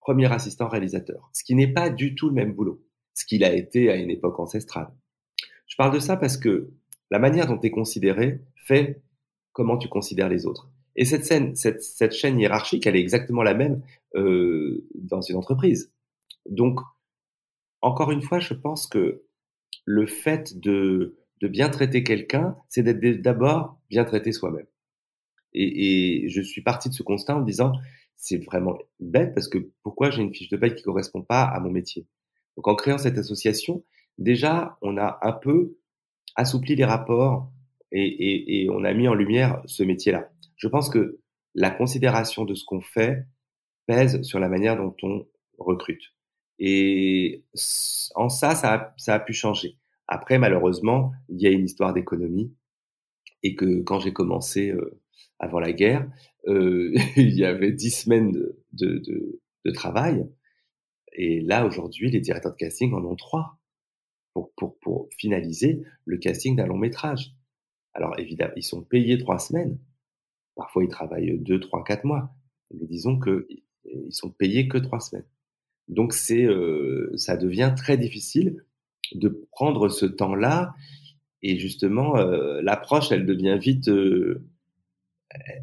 premier 0.00 0.32
assistant 0.32 0.68
réalisateur, 0.68 1.30
ce 1.32 1.44
qui 1.44 1.54
n'est 1.54 1.72
pas 1.72 1.90
du 1.90 2.14
tout 2.14 2.28
le 2.28 2.34
même 2.34 2.52
boulot, 2.52 2.84
ce 3.14 3.24
qu'il 3.26 3.44
a 3.44 3.54
été 3.54 3.90
à 3.90 3.96
une 3.96 4.10
époque 4.10 4.38
ancestrale. 4.38 4.92
Je 5.66 5.76
parle 5.76 5.94
de 5.94 6.00
ça 6.00 6.16
parce 6.16 6.36
que 6.36 6.70
la 7.10 7.18
manière 7.18 7.46
dont 7.46 7.58
tu 7.58 7.68
es 7.68 7.70
considéré 7.70 8.40
fait 8.56 9.02
comment 9.52 9.78
tu 9.78 9.88
considères 9.88 10.28
les 10.28 10.46
autres. 10.46 10.70
Et 10.96 11.04
cette, 11.04 11.24
scène, 11.24 11.54
cette, 11.54 11.82
cette 11.82 12.12
chaîne 12.12 12.40
hiérarchique, 12.40 12.86
elle 12.86 12.96
est 12.96 13.00
exactement 13.00 13.42
la 13.42 13.54
même 13.54 13.82
euh, 14.14 14.86
dans 14.94 15.20
une 15.20 15.36
entreprise. 15.36 15.92
Donc, 16.48 16.80
encore 17.82 18.10
une 18.10 18.22
fois, 18.22 18.38
je 18.38 18.54
pense 18.54 18.86
que 18.86 19.22
le 19.84 20.06
fait 20.06 20.58
de, 20.58 21.16
de 21.42 21.48
bien 21.48 21.68
traiter 21.68 22.02
quelqu'un, 22.02 22.56
c'est 22.68 22.82
d'être 22.82 23.20
d'abord 23.20 23.78
bien 23.90 24.04
traité 24.04 24.32
soi-même. 24.32 24.66
Et, 25.52 26.24
et, 26.24 26.28
je 26.28 26.40
suis 26.40 26.62
parti 26.62 26.88
de 26.88 26.94
ce 26.94 27.02
constat 27.02 27.36
en 27.36 27.40
me 27.40 27.46
disant, 27.46 27.72
c'est 28.16 28.42
vraiment 28.42 28.78
bête 28.98 29.34
parce 29.34 29.48
que 29.48 29.70
pourquoi 29.82 30.10
j'ai 30.10 30.22
une 30.22 30.34
fiche 30.34 30.48
de 30.48 30.56
paye 30.56 30.74
qui 30.74 30.82
correspond 30.82 31.22
pas 31.22 31.44
à 31.44 31.60
mon 31.60 31.70
métier? 31.70 32.06
Donc 32.56 32.68
en 32.68 32.74
créant 32.74 32.98
cette 32.98 33.18
association, 33.18 33.84
déjà, 34.18 34.78
on 34.80 34.96
a 34.96 35.18
un 35.22 35.32
peu 35.32 35.76
assoupli 36.34 36.74
les 36.74 36.84
rapports 36.84 37.50
et, 37.92 38.02
et, 38.02 38.62
et 38.62 38.70
on 38.70 38.84
a 38.84 38.92
mis 38.94 39.08
en 39.08 39.14
lumière 39.14 39.62
ce 39.66 39.82
métier-là 39.82 40.30
je 40.56 40.68
pense 40.68 40.88
que 40.88 41.20
la 41.54 41.70
considération 41.70 42.44
de 42.44 42.54
ce 42.54 42.64
qu'on 42.64 42.80
fait 42.80 43.26
pèse 43.86 44.22
sur 44.22 44.38
la 44.38 44.48
manière 44.48 44.76
dont 44.76 44.94
on 45.02 45.26
recrute. 45.58 46.14
Et 46.58 47.44
en 48.14 48.28
ça, 48.28 48.54
ça 48.54 48.74
a, 48.74 48.94
ça 48.96 49.14
a 49.14 49.20
pu 49.20 49.32
changer. 49.32 49.78
Après, 50.08 50.38
malheureusement, 50.38 51.12
il 51.28 51.40
y 51.40 51.46
a 51.46 51.50
une 51.50 51.64
histoire 51.64 51.92
d'économie 51.92 52.54
et 53.42 53.54
que 53.54 53.82
quand 53.82 54.00
j'ai 54.00 54.12
commencé 54.12 54.70
euh, 54.70 55.00
avant 55.38 55.60
la 55.60 55.72
guerre, 55.72 56.08
euh, 56.46 56.94
il 57.16 57.34
y 57.34 57.44
avait 57.44 57.72
dix 57.72 57.90
semaines 57.90 58.32
de, 58.32 58.62
de, 58.72 58.98
de, 58.98 59.40
de 59.64 59.70
travail. 59.70 60.26
Et 61.12 61.40
là, 61.40 61.66
aujourd'hui, 61.66 62.10
les 62.10 62.20
directeurs 62.20 62.52
de 62.52 62.56
casting 62.56 62.92
en 62.92 63.04
ont 63.04 63.16
trois 63.16 63.58
pour, 64.32 64.52
pour, 64.54 64.78
pour 64.80 65.08
finaliser 65.16 65.82
le 66.04 66.18
casting 66.18 66.56
d'un 66.56 66.66
long 66.66 66.78
métrage. 66.78 67.34
Alors 67.94 68.18
évidemment, 68.18 68.52
ils 68.56 68.62
sont 68.62 68.82
payés 68.82 69.18
trois 69.18 69.38
semaines. 69.38 69.78
Parfois, 70.56 70.84
ils 70.84 70.88
travaillent 70.88 71.38
deux, 71.38 71.60
trois, 71.60 71.84
quatre 71.84 72.04
mois. 72.04 72.34
Mais 72.74 72.86
disons 72.86 73.18
que 73.18 73.46
ils 73.84 74.12
sont 74.12 74.30
payés 74.30 74.66
que 74.66 74.78
trois 74.78 74.98
semaines. 74.98 75.26
Donc 75.88 76.12
c'est, 76.12 76.48
ça 77.14 77.36
devient 77.36 77.72
très 77.76 77.96
difficile 77.96 78.64
de 79.14 79.46
prendre 79.52 79.88
ce 79.88 80.06
temps-là. 80.06 80.74
Et 81.42 81.58
justement, 81.58 82.16
l'approche, 82.16 83.12
elle 83.12 83.24
devient 83.24 83.56
vite, 83.60 83.88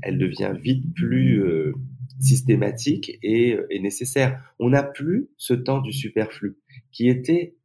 elle 0.01 0.17
devient 0.17 0.53
vite 0.57 0.93
plus 0.93 1.43
systématique 2.19 3.19
et, 3.21 3.57
et, 3.69 3.79
nécessaire. 3.79 4.41
On 4.59 4.69
n'a 4.69 4.83
plus 4.83 5.29
ce 5.37 5.53
temps 5.53 5.81
du 5.81 5.91
superflu 5.91 6.57
qui 6.91 7.09
était 7.09 7.55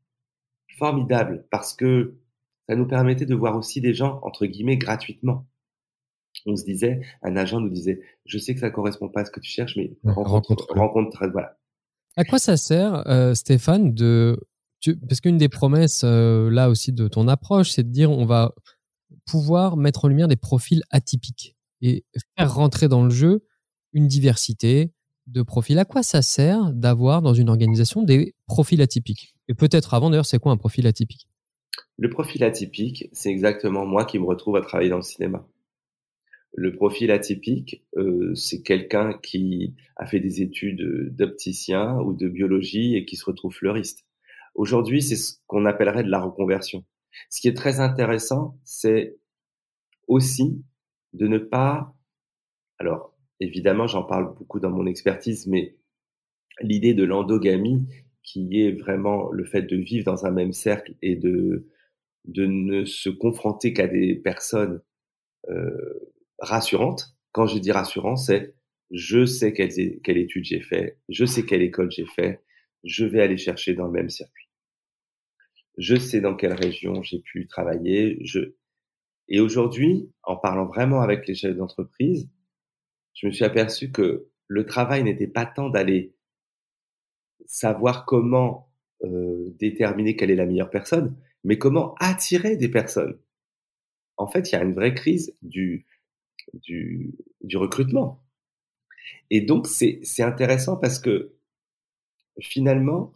formidable 0.77 1.47
parce 1.51 1.75
que 1.75 2.17
ça 2.69 2.77
nous 2.77 2.87
permettait 2.87 3.27
de 3.27 3.35
voir 3.35 3.57
aussi 3.57 3.81
des 3.81 3.95
gens 3.95 4.21
entre 4.23 4.47
guillemets 4.47 4.77
gratuitement. 4.77 5.47
On 6.49 6.57
se 6.57 6.65
disait, 6.65 7.01
un 7.23 7.37
agent 7.37 7.61
nous 7.61 7.69
disait, 7.69 8.01
je 8.25 8.39
sais 8.39 8.55
que 8.55 8.61
ça 8.61 8.71
correspond 8.71 9.09
pas 9.09 9.21
à 9.21 9.25
ce 9.25 9.31
que 9.31 9.41
tu 9.41 9.51
cherches, 9.51 9.77
mais 9.77 9.93
rencontre, 10.05 10.67
rencontre, 10.71 11.29
voilà. 11.31 11.59
À 12.17 12.25
quoi 12.25 12.39
ça 12.39 12.57
sert, 12.57 13.07
euh, 13.07 13.35
Stéphane, 13.35 13.95
de 13.95 14.41
parce 15.09 15.21
qu'une 15.21 15.39
des 15.39 15.49
promesses 15.49 16.03
euh, 16.05 16.51
là 16.51 16.71
aussi 16.71 16.93
de 16.93 17.09
ton 17.09 17.29
approche, 17.29 17.71
c'est 17.71 17.83
de 17.83 17.91
dire 17.91 18.11
on 18.11 18.25
va 18.25 18.55
pouvoir 19.27 19.77
mettre 19.77 20.05
en 20.05 20.09
lumière 20.09 20.29
des 20.29 20.37
profils 20.37 20.83
atypiques 20.91 21.57
et 21.83 22.05
faire 22.37 22.55
rentrer 22.55 22.89
dans 22.89 23.05
le 23.05 23.11
jeu 23.11 23.45
une 23.93 24.07
diversité 24.07 24.93
de 25.27 25.43
profils. 25.43 25.79
À 25.79 25.85
quoi 25.85 26.03
ça 26.03 26.23
sert 26.23 26.73
d'avoir 26.73 27.23
dans 27.23 27.35
une 27.35 27.49
organisation 27.49 28.03
des 28.03 28.35
profils 28.47 28.81
atypiques? 28.81 29.35
Et 29.49 29.55
peut-être 29.55 29.95
avant 29.95 30.11
d'ailleurs, 30.11 30.27
c'est 30.27 30.39
quoi 30.39 30.53
un 30.53 30.57
profil 30.57 30.87
atypique? 30.87 31.29
Le 31.97 32.09
profil 32.11 32.45
atypique, 32.45 33.09
c'est 33.13 33.31
exactement 33.31 33.87
moi 33.87 34.05
qui 34.05 34.19
me 34.19 34.25
retrouve 34.25 34.57
à 34.57 34.61
travailler 34.61 34.91
dans 34.91 34.97
le 34.97 35.03
cinéma. 35.03 35.47
Le 36.55 36.75
profil 36.75 37.11
atypique, 37.11 37.85
euh, 37.97 38.35
c'est 38.35 38.63
quelqu'un 38.63 39.19
qui 39.23 39.75
a 39.97 40.07
fait 40.07 40.21
des 40.21 40.43
études 40.43 41.15
d'opticien 41.15 41.99
ou 42.01 42.15
de 42.15 42.29
biologie 42.29 42.97
et 42.97 43.05
qui 43.05 43.17
se 43.17 43.25
retrouve 43.25 43.55
fleuriste. 43.55 44.05
Aujourd'hui, 44.55 45.03
c'est 45.03 45.17
ce 45.17 45.35
qu'on 45.47 45.67
appellerait 45.67 46.05
de 46.05 46.11
la 46.11 46.21
reconversion. 46.21 46.85
Ce 47.31 47.41
qui 47.41 47.49
est 47.49 47.57
très 47.57 47.81
intéressant, 47.81 48.59
c'est 48.65 49.17
aussi 50.09 50.65
de 51.13 51.27
ne 51.27 51.39
pas, 51.39 51.95
alors 52.79 53.15
évidemment, 53.41 53.87
j'en 53.87 54.03
parle 54.03 54.35
beaucoup 54.35 54.61
dans 54.61 54.71
mon 54.71 54.87
expertise, 54.87 55.47
mais 55.47 55.77
l'idée 56.61 56.95
de 56.95 57.05
l'endogamie, 57.05 57.87
qui 58.23 58.61
est 58.61 58.73
vraiment 58.73 59.31
le 59.31 59.45
fait 59.45 59.63
de 59.63 59.77
vivre 59.77 60.05
dans 60.05 60.27
un 60.27 60.31
même 60.31 60.53
cercle 60.53 60.95
et 61.03 61.17
de, 61.17 61.67
de 62.27 62.47
ne 62.47 62.85
se 62.85 63.09
confronter 63.09 63.73
qu'à 63.73 63.87
des 63.87 64.15
personnes 64.17 64.83
euh, 65.49 66.13
rassurantes. 66.39 67.17
Quand 67.33 67.47
je 67.47 67.59
dis 67.59 67.73
rassurant, 67.73 68.17
c'est 68.17 68.55
je 68.91 69.27
sais 69.27 69.53
quelle, 69.53 70.01
quelle 70.03 70.19
étude 70.19 70.45
j'ai 70.45 70.61
fait, 70.61 70.99
je 71.09 71.25
sais 71.25 71.45
quelle 71.45 71.63
école 71.63 71.91
j'ai 71.91 72.07
fait, 72.07 72.43
je 72.85 73.05
vais 73.05 73.21
aller 73.21 73.37
chercher 73.37 73.75
dans 73.75 73.87
le 73.87 73.93
même 73.93 74.09
circuit. 74.09 74.49
Je 75.77 75.97
sais 75.97 76.21
dans 76.21 76.35
quelle 76.35 76.55
région 76.55 77.03
j'ai 77.03 77.21
pu 77.21 77.47
travailler. 77.47 78.19
Je... 78.25 78.55
Et 79.29 79.41
aujourd'hui, 79.41 80.11
en 80.23 80.37
parlant 80.37 80.67
vraiment 80.67 81.01
avec 81.01 81.27
les 81.29 81.35
chefs 81.35 81.57
d'entreprise, 81.57 82.29
je 83.15 83.27
me 83.27 83.33
suis 83.33 83.45
aperçu 83.45 83.93
que 83.93 84.29
le 84.47 84.67
travail 84.67 85.05
n'était 85.05 85.27
pas 85.27 85.45
tant 85.45 85.69
d'aller 85.69 86.15
savoir 87.47 88.07
comment 88.07 88.71
euh, 89.05 89.55
déterminer 89.59 90.17
quelle 90.17 90.31
est 90.31 90.37
la 90.37 90.47
meilleure 90.47 90.71
personne, 90.71 91.17
mais 91.45 91.59
comment 91.59 91.95
attirer 92.01 92.57
des 92.57 92.69
personnes. 92.69 93.19
En 94.17 94.27
fait, 94.27 94.51
il 94.51 94.55
y 94.55 94.59
a 94.59 94.65
une 94.65 94.75
vraie 94.75 94.95
crise 94.95 95.37
du, 95.43 95.87
du, 96.55 97.15
du 97.43 97.57
recrutement. 97.57 98.25
Et 99.31 99.41
donc, 99.41 99.67
c'est 99.67 100.23
intéressant 100.23 100.77
parce 100.77 100.99
que 100.99 101.35
finalement, 102.41 103.15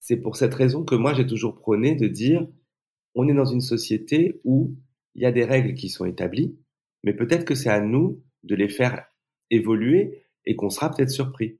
c'est 0.00 0.16
pour 0.16 0.36
cette 0.36 0.54
raison 0.54 0.84
que 0.84 0.94
moi, 0.94 1.14
j'ai 1.14 1.26
toujours 1.26 1.56
prôné 1.56 1.94
de 1.94 2.08
dire, 2.08 2.46
on 3.14 3.28
est 3.28 3.34
dans 3.34 3.44
une 3.44 3.60
société 3.60 4.40
où 4.44 4.74
il 5.14 5.22
y 5.22 5.26
a 5.26 5.32
des 5.32 5.44
règles 5.44 5.74
qui 5.74 5.88
sont 5.88 6.04
établies, 6.04 6.56
mais 7.04 7.14
peut-être 7.14 7.44
que 7.44 7.54
c'est 7.54 7.70
à 7.70 7.80
nous 7.80 8.22
de 8.42 8.54
les 8.54 8.68
faire 8.68 9.06
évoluer 9.50 10.24
et 10.44 10.56
qu'on 10.56 10.70
sera 10.70 10.90
peut-être 10.90 11.10
surpris. 11.10 11.58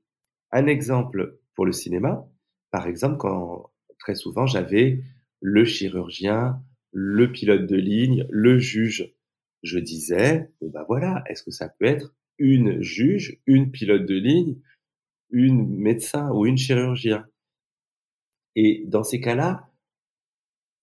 Un 0.51 0.67
exemple 0.67 1.39
pour 1.55 1.65
le 1.65 1.71
cinéma, 1.71 2.27
par 2.71 2.87
exemple, 2.87 3.17
quand 3.17 3.71
très 3.99 4.15
souvent 4.15 4.45
j'avais 4.45 5.01
le 5.39 5.63
chirurgien, 5.65 6.61
le 6.91 7.31
pilote 7.31 7.65
de 7.65 7.75
ligne, 7.75 8.27
le 8.29 8.57
juge, 8.57 9.13
je 9.63 9.79
disais, 9.79 10.51
bon 10.61 10.69
bah 10.69 10.85
voilà, 10.87 11.23
est-ce 11.27 11.43
que 11.43 11.51
ça 11.51 11.69
peut 11.69 11.85
être 11.85 12.13
une 12.37 12.81
juge, 12.81 13.39
une 13.45 13.71
pilote 13.71 14.05
de 14.05 14.15
ligne, 14.15 14.57
une 15.29 15.67
médecin 15.67 16.29
ou 16.31 16.45
une 16.45 16.57
chirurgien? 16.57 17.25
Et 18.55 18.83
dans 18.87 19.03
ces 19.03 19.19
cas-là, 19.19 19.69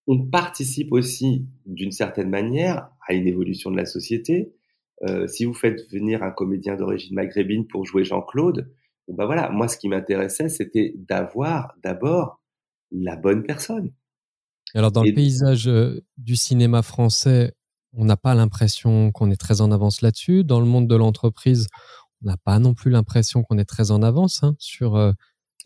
on 0.07 0.27
participe 0.27 0.91
aussi 0.91 1.45
d'une 1.65 1.91
certaine 1.91 2.29
manière 2.29 2.89
à 3.07 3.13
une 3.13 3.27
évolution 3.27 3.71
de 3.71 3.77
la 3.77 3.85
société, 3.85 4.53
euh, 5.03 5.25
si 5.27 5.45
vous 5.45 5.53
faites 5.53 5.89
venir 5.91 6.21
un 6.21 6.31
comédien 6.31 6.75
d'origine 6.75 7.15
maghrébine 7.15 7.65
pour 7.67 7.85
jouer 7.85 8.03
Jean-Claude, 8.03 8.71
ben 9.07 9.25
voilà, 9.25 9.49
moi 9.49 9.67
ce 9.67 9.77
qui 9.77 9.89
m'intéressait, 9.89 10.49
c'était 10.49 10.93
d'avoir 10.95 11.75
d'abord 11.83 12.41
la 12.91 13.15
bonne 13.15 13.43
personne. 13.43 13.91
Alors 14.73 14.91
dans 14.91 15.03
le 15.03 15.13
paysage 15.13 15.67
euh, 15.67 16.01
du 16.17 16.35
cinéma 16.35 16.81
français, 16.81 17.53
on 17.93 18.05
n'a 18.05 18.17
pas 18.17 18.35
l'impression 18.35 19.11
qu'on 19.11 19.31
est 19.31 19.39
très 19.39 19.61
en 19.61 19.71
avance 19.71 20.01
là-dessus. 20.01 20.43
Dans 20.43 20.59
le 20.59 20.65
monde 20.65 20.87
de 20.87 20.95
l'entreprise, 20.95 21.67
on 22.23 22.27
n'a 22.27 22.37
pas 22.37 22.59
non 22.59 22.73
plus 22.73 22.91
l'impression 22.91 23.43
qu'on 23.43 23.57
est 23.57 23.65
très 23.65 23.91
en 23.91 24.01
avance 24.03 24.43
hein, 24.43 24.55
sur 24.59 24.97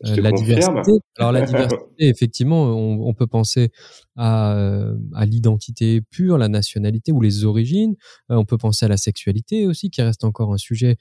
euh, 0.04 0.16
la 0.16 0.32
diversité. 0.32 0.92
Alors 1.18 1.32
la 1.32 1.42
diversité, 1.42 1.76
effectivement, 1.98 2.64
on, 2.64 3.14
peut 3.14 3.26
penser 3.26 3.70
à, 4.16 4.56
euh, 4.56 4.96
à 5.14 5.24
l'identité 5.26 6.00
pure, 6.02 6.38
la 6.38 6.48
nationalité 6.48 7.12
ou 7.12 7.20
les 7.20 7.44
origines. 7.44 7.94
Euh, 8.30 8.36
on 8.36 8.44
peut 8.44 8.58
penser 8.58 8.84
à 8.84 8.88
la 8.88 8.96
sexualité 8.96 9.66
aussi, 9.66 9.90
qui 9.90 10.02
reste 10.02 10.24
encore 10.24 10.52
un 10.52 10.58
sujet 10.58 10.96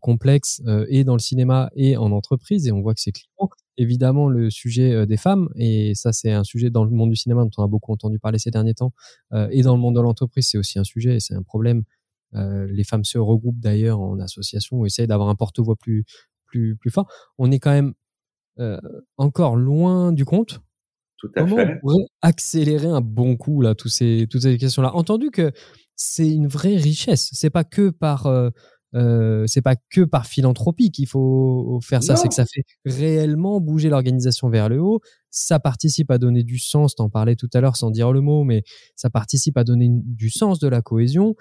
complexe 0.00 0.62
et 0.88 1.04
dans 1.04 1.14
le 1.14 1.20
cinéma 1.20 1.70
et 1.74 1.96
en 1.96 2.12
entreprise. 2.12 2.66
Et 2.66 2.72
on 2.72 2.82
voit 2.82 2.94
que 2.94 3.00
c'est 3.00 3.12
clivant. 3.12 3.48
Évidemment, 3.78 4.28
le 4.28 4.48
sujet 4.48 5.06
des 5.06 5.16
femmes, 5.16 5.48
et 5.56 5.94
ça 5.94 6.12
c'est 6.12 6.32
un 6.32 6.44
sujet 6.44 6.70
dans 6.70 6.84
le 6.84 6.90
monde 6.90 7.10
du 7.10 7.16
cinéma 7.16 7.42
dont 7.42 7.50
on 7.58 7.64
a 7.64 7.66
beaucoup 7.66 7.92
entendu 7.92 8.18
parler 8.18 8.38
ces 8.38 8.50
derniers 8.50 8.74
temps, 8.74 8.92
et 9.50 9.62
dans 9.62 9.74
le 9.74 9.80
monde 9.80 9.96
de 9.96 10.00
l'entreprise, 10.00 10.48
c'est 10.50 10.58
aussi 10.58 10.78
un 10.78 10.84
sujet, 10.84 11.18
c'est 11.20 11.34
un 11.34 11.42
problème. 11.42 11.82
les 12.32 12.84
femmes 12.84 13.04
se 13.04 13.18
regroupent 13.18 13.60
d'ailleurs 13.60 14.00
en 14.00 14.18
association 14.20 14.78
ou 14.78 14.86
essayent 14.86 15.08
d'avoir 15.08 15.28
un 15.28 15.34
porte-voix 15.34 15.76
plus, 15.76 16.04
plus, 16.46 16.76
plus 16.76 16.90
fort. 16.90 17.10
On 17.38 17.50
est 17.50 17.58
quand 17.58 17.72
même 17.72 17.92
euh, 18.58 18.78
encore 19.16 19.56
loin 19.56 20.12
du 20.12 20.24
compte. 20.24 20.60
Tout 21.18 21.28
à 21.34 21.40
Comment 21.40 21.56
fait. 21.56 21.74
on 21.74 21.80
pourrait 21.80 22.04
accélérer 22.22 22.88
un 22.88 23.00
bon 23.00 23.36
coup 23.36 23.62
là, 23.62 23.74
tous 23.74 23.88
ces, 23.88 24.26
toutes 24.30 24.42
ces 24.42 24.56
questions-là? 24.58 24.94
Entendu 24.94 25.30
que 25.30 25.52
c'est 25.94 26.28
une 26.28 26.46
vraie 26.46 26.76
richesse. 26.76 27.30
C'est 27.32 27.50
pas 27.50 27.64
que 27.64 27.90
par 27.90 28.26
euh, 28.26 28.50
euh, 28.94 29.44
c'est 29.46 29.62
pas 29.62 29.76
que 29.76 30.02
par 30.02 30.26
philanthropie 30.26 30.90
qu'il 30.90 31.06
faut 31.06 31.80
faire 31.82 32.02
ça, 32.02 32.16
c'est 32.16 32.28
que 32.28 32.34
ça 32.34 32.44
fait 32.46 32.64
réellement 32.84 33.60
bouger 33.60 33.88
l'organisation 33.88 34.48
vers 34.48 34.68
le 34.68 34.80
haut. 34.80 35.00
Ça 35.30 35.58
participe 35.58 36.10
à 36.10 36.18
donner 36.18 36.44
du 36.44 36.58
sens, 36.58 36.94
t'en 36.94 37.10
parlais 37.10 37.36
tout 37.36 37.50
à 37.52 37.60
l'heure 37.60 37.76
sans 37.76 37.90
dire 37.90 38.12
le 38.12 38.20
mot, 38.20 38.44
mais 38.44 38.62
ça 38.94 39.10
participe 39.10 39.58
à 39.58 39.64
donner 39.64 39.88
du 39.90 40.30
sens 40.30 40.58
de 40.60 40.68
la 40.68 40.82
cohésion. 40.82 41.34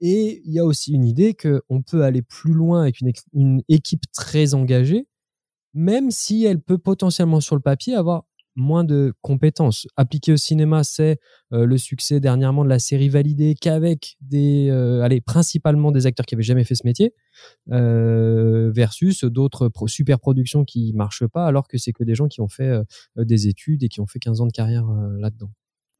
Et 0.00 0.42
il 0.44 0.52
y 0.52 0.58
a 0.58 0.64
aussi 0.64 0.92
une 0.92 1.04
idée 1.04 1.34
qu'on 1.34 1.82
peut 1.82 2.02
aller 2.02 2.22
plus 2.22 2.52
loin 2.52 2.82
avec 2.82 3.00
une, 3.00 3.12
une 3.34 3.62
équipe 3.68 4.02
très 4.12 4.54
engagée 4.54 5.06
même 5.76 6.10
si 6.10 6.44
elle 6.44 6.60
peut 6.60 6.78
potentiellement 6.78 7.40
sur 7.40 7.54
le 7.54 7.60
papier 7.60 7.94
avoir 7.94 8.24
moins 8.56 8.82
de 8.82 9.12
compétences. 9.20 9.86
Appliqué 9.96 10.32
au 10.32 10.38
cinéma, 10.38 10.82
c'est 10.82 11.18
euh, 11.52 11.66
le 11.66 11.76
succès 11.76 12.18
dernièrement 12.18 12.64
de 12.64 12.70
la 12.70 12.78
série 12.78 13.10
validée 13.10 13.54
qu'avec 13.60 14.16
des, 14.22 14.68
euh, 14.70 15.02
allez, 15.02 15.20
principalement 15.20 15.92
des 15.92 16.06
acteurs 16.06 16.24
qui 16.24 16.34
avaient 16.34 16.42
jamais 16.42 16.64
fait 16.64 16.74
ce 16.74 16.86
métier, 16.86 17.12
euh, 17.70 18.70
versus 18.74 19.24
d'autres 19.24 19.70
super 19.86 20.18
productions 20.18 20.64
qui 20.64 20.94
marchent 20.94 21.26
pas, 21.26 21.44
alors 21.44 21.68
que 21.68 21.76
c'est 21.76 21.92
que 21.92 22.04
des 22.04 22.14
gens 22.14 22.28
qui 22.28 22.40
ont 22.40 22.48
fait 22.48 22.80
des 23.16 23.46
études 23.46 23.84
et 23.84 23.88
qui 23.88 24.00
ont 24.00 24.06
fait 24.06 24.18
15 24.18 24.40
ans 24.40 24.46
de 24.46 24.52
carrière 24.52 24.86
là-dedans. 25.18 25.50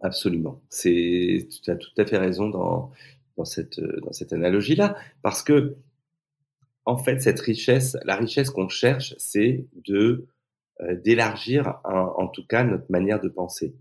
Absolument. 0.01 0.63
Tu 0.71 1.47
as 1.67 1.77
tout 1.77 1.91
à 1.99 2.07
fait 2.07 2.17
raison 2.17 2.49
dans, 2.49 2.91
dans 3.37 3.45
cette, 3.45 3.79
dans 3.81 4.13
cette 4.13 4.33
analogie-là, 4.33 4.97
parce 5.23 5.43
que 5.43 5.77
en 6.87 6.97
fait, 6.97 7.21
cette 7.21 7.41
richesse, 7.41 7.97
la 8.05 8.15
richesse 8.15 8.51
qu'on 8.51 8.69
cherche, 8.69 9.15
c'est 9.19 9.67
de 9.85 10.29
euh, 10.81 10.95
d'élargir 10.95 11.81
en, 11.85 12.29
tout 12.29 12.47
cas 12.47 12.63
notre 12.63 12.91
manière 12.91 13.21
de 13.21 13.29
penser. 13.29 13.75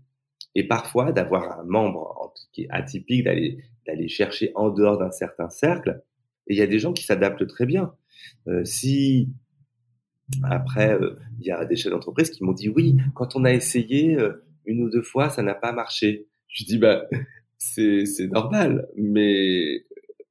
Et 0.56 0.66
parfois, 0.66 1.12
d'avoir 1.12 1.60
un 1.60 1.64
membre 1.64 2.34
qui 2.52 2.64
est 2.64 2.70
atypique, 2.70 3.24
d'aller 3.24 3.64
d'aller 3.86 4.08
chercher 4.08 4.50
en 4.56 4.70
dehors 4.70 4.98
d'un 4.98 5.12
certain 5.12 5.48
cercle. 5.48 6.02
Et 6.48 6.54
il 6.54 6.58
y 6.58 6.62
a 6.62 6.66
des 6.66 6.80
gens 6.80 6.92
qui 6.92 7.04
s'adaptent 7.04 7.46
très 7.46 7.66
bien. 7.66 7.94
Euh, 8.48 8.64
si 8.64 9.28
après, 10.42 10.94
euh, 10.94 11.14
il 11.38 11.46
y 11.46 11.52
a 11.52 11.64
des 11.64 11.76
chefs 11.76 11.92
d'entreprise 11.92 12.30
qui 12.30 12.42
m'ont 12.42 12.52
dit 12.52 12.68
oui, 12.68 12.96
quand 13.14 13.36
on 13.36 13.44
a 13.44 13.52
essayé 13.52 14.18
une 14.64 14.82
ou 14.82 14.90
deux 14.90 15.02
fois, 15.02 15.30
ça 15.30 15.42
n'a 15.42 15.54
pas 15.54 15.70
marché. 15.70 16.26
Je 16.48 16.64
dis 16.64 16.78
bah 16.78 17.06
c'est 17.58 18.04
normal. 18.32 18.88
Mais 18.96 19.84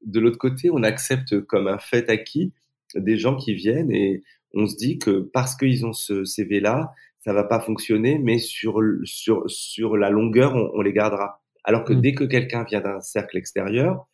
de 0.06 0.20
l'autre 0.20 0.38
côté, 0.38 0.70
on 0.70 0.84
accepte 0.84 1.40
comme 1.42 1.70
un 1.70 1.78
fait 1.78 2.10
acquis 2.10 2.52
des 2.96 3.18
gens 3.18 3.36
qui 3.36 3.54
viennent 3.54 3.92
et 3.92 4.24
on 4.54 4.66
se 4.66 4.76
dit 4.76 5.00
que 5.00 5.20
parce 5.34 5.56
qu'ils 5.56 5.86
ont 5.86 5.94
ce 5.94 6.24
CV-là, 6.24 6.94
ça 7.20 7.34
va 7.34 7.44
pas 7.44 7.60
fonctionner, 7.60 8.20
mais 8.20 8.40
sur, 8.40 8.80
sur, 9.04 9.44
sur 9.48 9.98
la 9.98 10.10
longueur, 10.10 10.56
on, 10.56 10.82
les 10.82 10.94
gardera. 10.94 11.42
Alors 11.64 11.84
que 11.84 11.94
mmh. 11.94 12.02
dès 12.02 12.14
que 12.14 12.24
quelqu'un 12.24 12.64
vient 12.64 12.82
d'un 12.82 13.02
cercle 13.02 13.38
extérieur, 13.38 14.08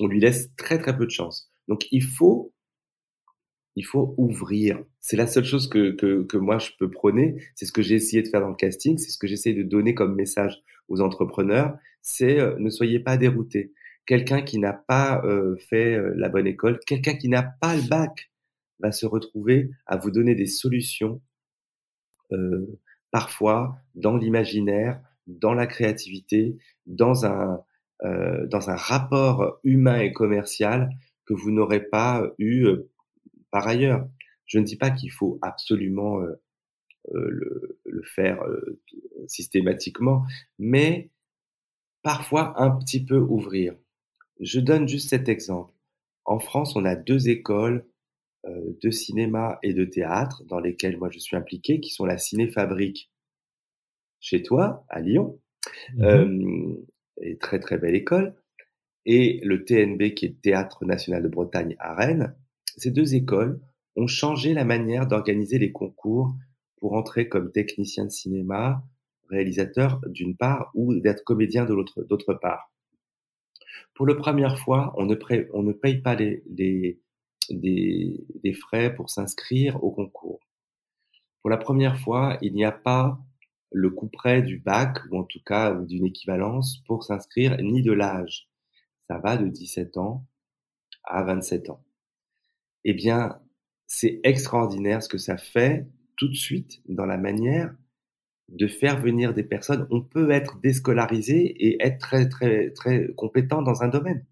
on 0.00 0.06
lui 0.06 0.20
laisse 0.20 0.54
très 0.56 0.78
très 0.78 0.96
peu 0.96 1.04
de 1.04 1.10
chance. 1.10 1.50
Donc 1.68 1.86
il 1.90 2.02
faut 2.02 2.52
il 3.76 3.84
faut 3.84 4.14
ouvrir. 4.18 4.82
C'est 5.00 5.16
la 5.16 5.26
seule 5.26 5.44
chose 5.44 5.68
que, 5.68 5.90
que, 5.90 6.22
que, 6.22 6.36
moi 6.36 6.58
je 6.58 6.70
peux 6.78 6.88
prôner. 6.88 7.34
C'est 7.56 7.66
ce 7.66 7.72
que 7.72 7.82
j'ai 7.82 7.96
essayé 7.96 8.22
de 8.22 8.28
faire 8.28 8.40
dans 8.40 8.50
le 8.50 8.54
casting. 8.54 8.98
C'est 8.98 9.10
ce 9.10 9.18
que 9.18 9.26
j'essaie 9.26 9.52
de 9.52 9.64
donner 9.64 9.94
comme 9.94 10.14
message 10.14 10.62
aux 10.88 11.00
entrepreneurs. 11.00 11.76
C'est 12.00 12.38
euh, 12.38 12.54
ne 12.58 12.70
soyez 12.70 13.00
pas 13.00 13.16
déroutés. 13.16 13.72
Quelqu'un 14.06 14.42
qui 14.42 14.58
n'a 14.58 14.72
pas 14.72 15.22
euh, 15.24 15.56
fait 15.68 15.94
euh, 15.94 16.12
la 16.16 16.28
bonne 16.28 16.46
école, 16.46 16.78
quelqu'un 16.86 17.14
qui 17.14 17.28
n'a 17.28 17.42
pas 17.42 17.74
le 17.74 17.82
bac, 17.88 18.30
va 18.80 18.92
se 18.92 19.06
retrouver 19.06 19.70
à 19.86 19.96
vous 19.96 20.10
donner 20.10 20.34
des 20.34 20.46
solutions, 20.46 21.22
parfois 23.12 23.76
dans 23.94 24.16
l'imaginaire, 24.16 25.00
dans 25.28 25.54
la 25.54 25.68
créativité, 25.68 26.58
dans 26.86 27.24
un 27.24 27.60
dans 28.02 28.68
un 28.68 28.76
rapport 28.76 29.60
humain 29.62 30.00
et 30.00 30.12
commercial 30.12 30.90
que 31.24 31.32
vous 31.32 31.52
n'aurez 31.52 31.80
pas 31.80 32.28
eu 32.38 32.66
par 33.54 33.68
ailleurs, 33.68 34.08
je 34.46 34.58
ne 34.58 34.64
dis 34.64 34.74
pas 34.74 34.90
qu'il 34.90 35.12
faut 35.12 35.38
absolument 35.40 36.20
euh, 36.20 36.42
euh, 37.14 37.78
le, 37.84 38.02
faire 38.02 38.42
euh, 38.42 38.80
systématiquement, 39.28 40.24
mais 40.58 41.12
parfois 42.02 42.60
un 42.60 42.72
petit 42.72 43.04
peu 43.04 43.16
ouvrir. 43.16 43.76
Je 44.40 44.60
donne 44.60 44.88
juste 44.88 45.10
cet 45.10 45.28
exemple. 45.28 45.72
En 46.24 46.38
France, 46.38 46.76
on 46.76 46.84
a 46.84 46.96
deux 46.96 47.28
écoles 47.28 47.86
de 48.46 48.90
cinéma 48.90 49.58
et 49.62 49.72
de 49.72 49.84
théâtre 49.84 50.42
dans 50.44 50.60
lesquelles 50.60 50.98
moi 50.98 51.08
je 51.10 51.18
suis 51.18 51.36
impliqué, 51.36 51.80
qui 51.80 51.90
sont 51.90 52.04
la 52.04 52.18
Ciné-Fabrique 52.18 53.10
chez 54.20 54.42
toi, 54.42 54.84
à 54.88 55.00
Lyon, 55.00 55.40
mmh 55.96 56.74
et 57.20 57.38
très 57.38 57.60
très 57.60 57.78
belle 57.78 57.94
école, 57.94 58.34
et 59.06 59.40
le 59.44 59.64
TNB 59.64 60.14
qui 60.14 60.26
est 60.26 60.40
Théâtre 60.42 60.84
National 60.84 61.22
de 61.22 61.28
Bretagne 61.28 61.76
à 61.78 61.94
Rennes, 61.94 62.34
ces 62.76 62.90
deux 62.90 63.14
écoles 63.14 63.60
ont 63.96 64.08
changé 64.08 64.52
la 64.52 64.64
manière 64.64 65.06
d'organiser 65.06 65.58
les 65.58 65.70
concours 65.70 66.34
pour 66.78 66.94
entrer 66.94 67.28
comme 67.28 67.52
technicien 67.52 68.04
de 68.04 68.10
cinéma, 68.10 68.82
réalisateur 69.30 70.00
d'une 70.08 70.36
part, 70.36 70.70
ou 70.74 70.94
d'être 70.94 71.22
comédien 71.22 71.64
de 71.64 71.72
l'autre, 71.72 72.02
d'autre 72.02 72.34
part. 72.34 72.73
Pour 73.94 74.06
la 74.06 74.14
première 74.14 74.58
fois, 74.58 74.94
on 74.96 75.06
ne, 75.06 75.72
paye 75.72 76.00
pas 76.00 76.14
les, 76.14 77.00
frais 78.60 78.94
pour 78.94 79.10
s'inscrire 79.10 79.82
au 79.82 79.90
concours. 79.90 80.40
Pour 81.42 81.50
la 81.50 81.56
première 81.56 81.98
fois, 81.98 82.38
il 82.42 82.54
n'y 82.54 82.64
a 82.64 82.72
pas 82.72 83.18
le 83.70 83.90
coût 83.90 84.08
près 84.08 84.42
du 84.42 84.58
bac, 84.58 84.98
ou 85.10 85.18
en 85.18 85.24
tout 85.24 85.42
cas 85.44 85.74
d'une 85.74 86.06
équivalence, 86.06 86.82
pour 86.86 87.04
s'inscrire, 87.04 87.56
ni 87.58 87.82
de 87.82 87.92
l'âge. 87.92 88.48
Ça 89.08 89.18
va 89.18 89.36
de 89.36 89.48
17 89.48 89.96
ans 89.96 90.24
à 91.04 91.22
27 91.22 91.70
ans 91.70 91.84
eh 92.84 92.94
bien, 92.94 93.40
c'est 93.86 94.20
extraordinaire 94.22 95.02
ce 95.02 95.08
que 95.08 95.18
ça 95.18 95.36
fait 95.36 95.86
tout 96.16 96.28
de 96.28 96.34
suite 96.34 96.82
dans 96.88 97.06
la 97.06 97.16
manière 97.16 97.74
de 98.48 98.66
faire 98.66 99.00
venir 99.00 99.34
des 99.34 99.42
personnes. 99.42 99.86
On 99.90 100.02
peut 100.02 100.30
être 100.30 100.60
déscolarisé 100.60 101.44
et 101.66 101.82
être 101.82 101.98
très, 101.98 102.28
très, 102.28 102.70
très 102.70 103.12
compétent 103.14 103.62
dans 103.62 103.82
un 103.82 103.88
domaine. 103.88 104.24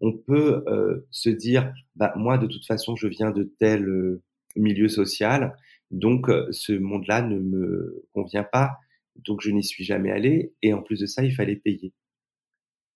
On 0.00 0.12
peut 0.12 0.64
euh, 0.66 1.06
se 1.10 1.30
dire, 1.30 1.72
bah, 1.94 2.12
moi, 2.16 2.38
de 2.38 2.46
toute 2.46 2.66
façon, 2.66 2.96
je 2.96 3.08
viens 3.08 3.30
de 3.30 3.44
tel 3.58 3.88
euh, 3.88 4.22
milieu 4.56 4.88
social, 4.88 5.56
donc 5.90 6.28
euh, 6.28 6.48
ce 6.50 6.72
monde-là 6.72 7.22
ne 7.22 7.38
me 7.38 8.04
convient 8.12 8.44
pas, 8.44 8.78
donc 9.16 9.40
je 9.40 9.50
n'y 9.50 9.64
suis 9.64 9.84
jamais 9.84 10.10
allé, 10.10 10.52
et 10.62 10.74
en 10.74 10.82
plus 10.82 11.00
de 11.00 11.06
ça, 11.06 11.22
il 11.24 11.34
fallait 11.34 11.56
payer. 11.56 11.92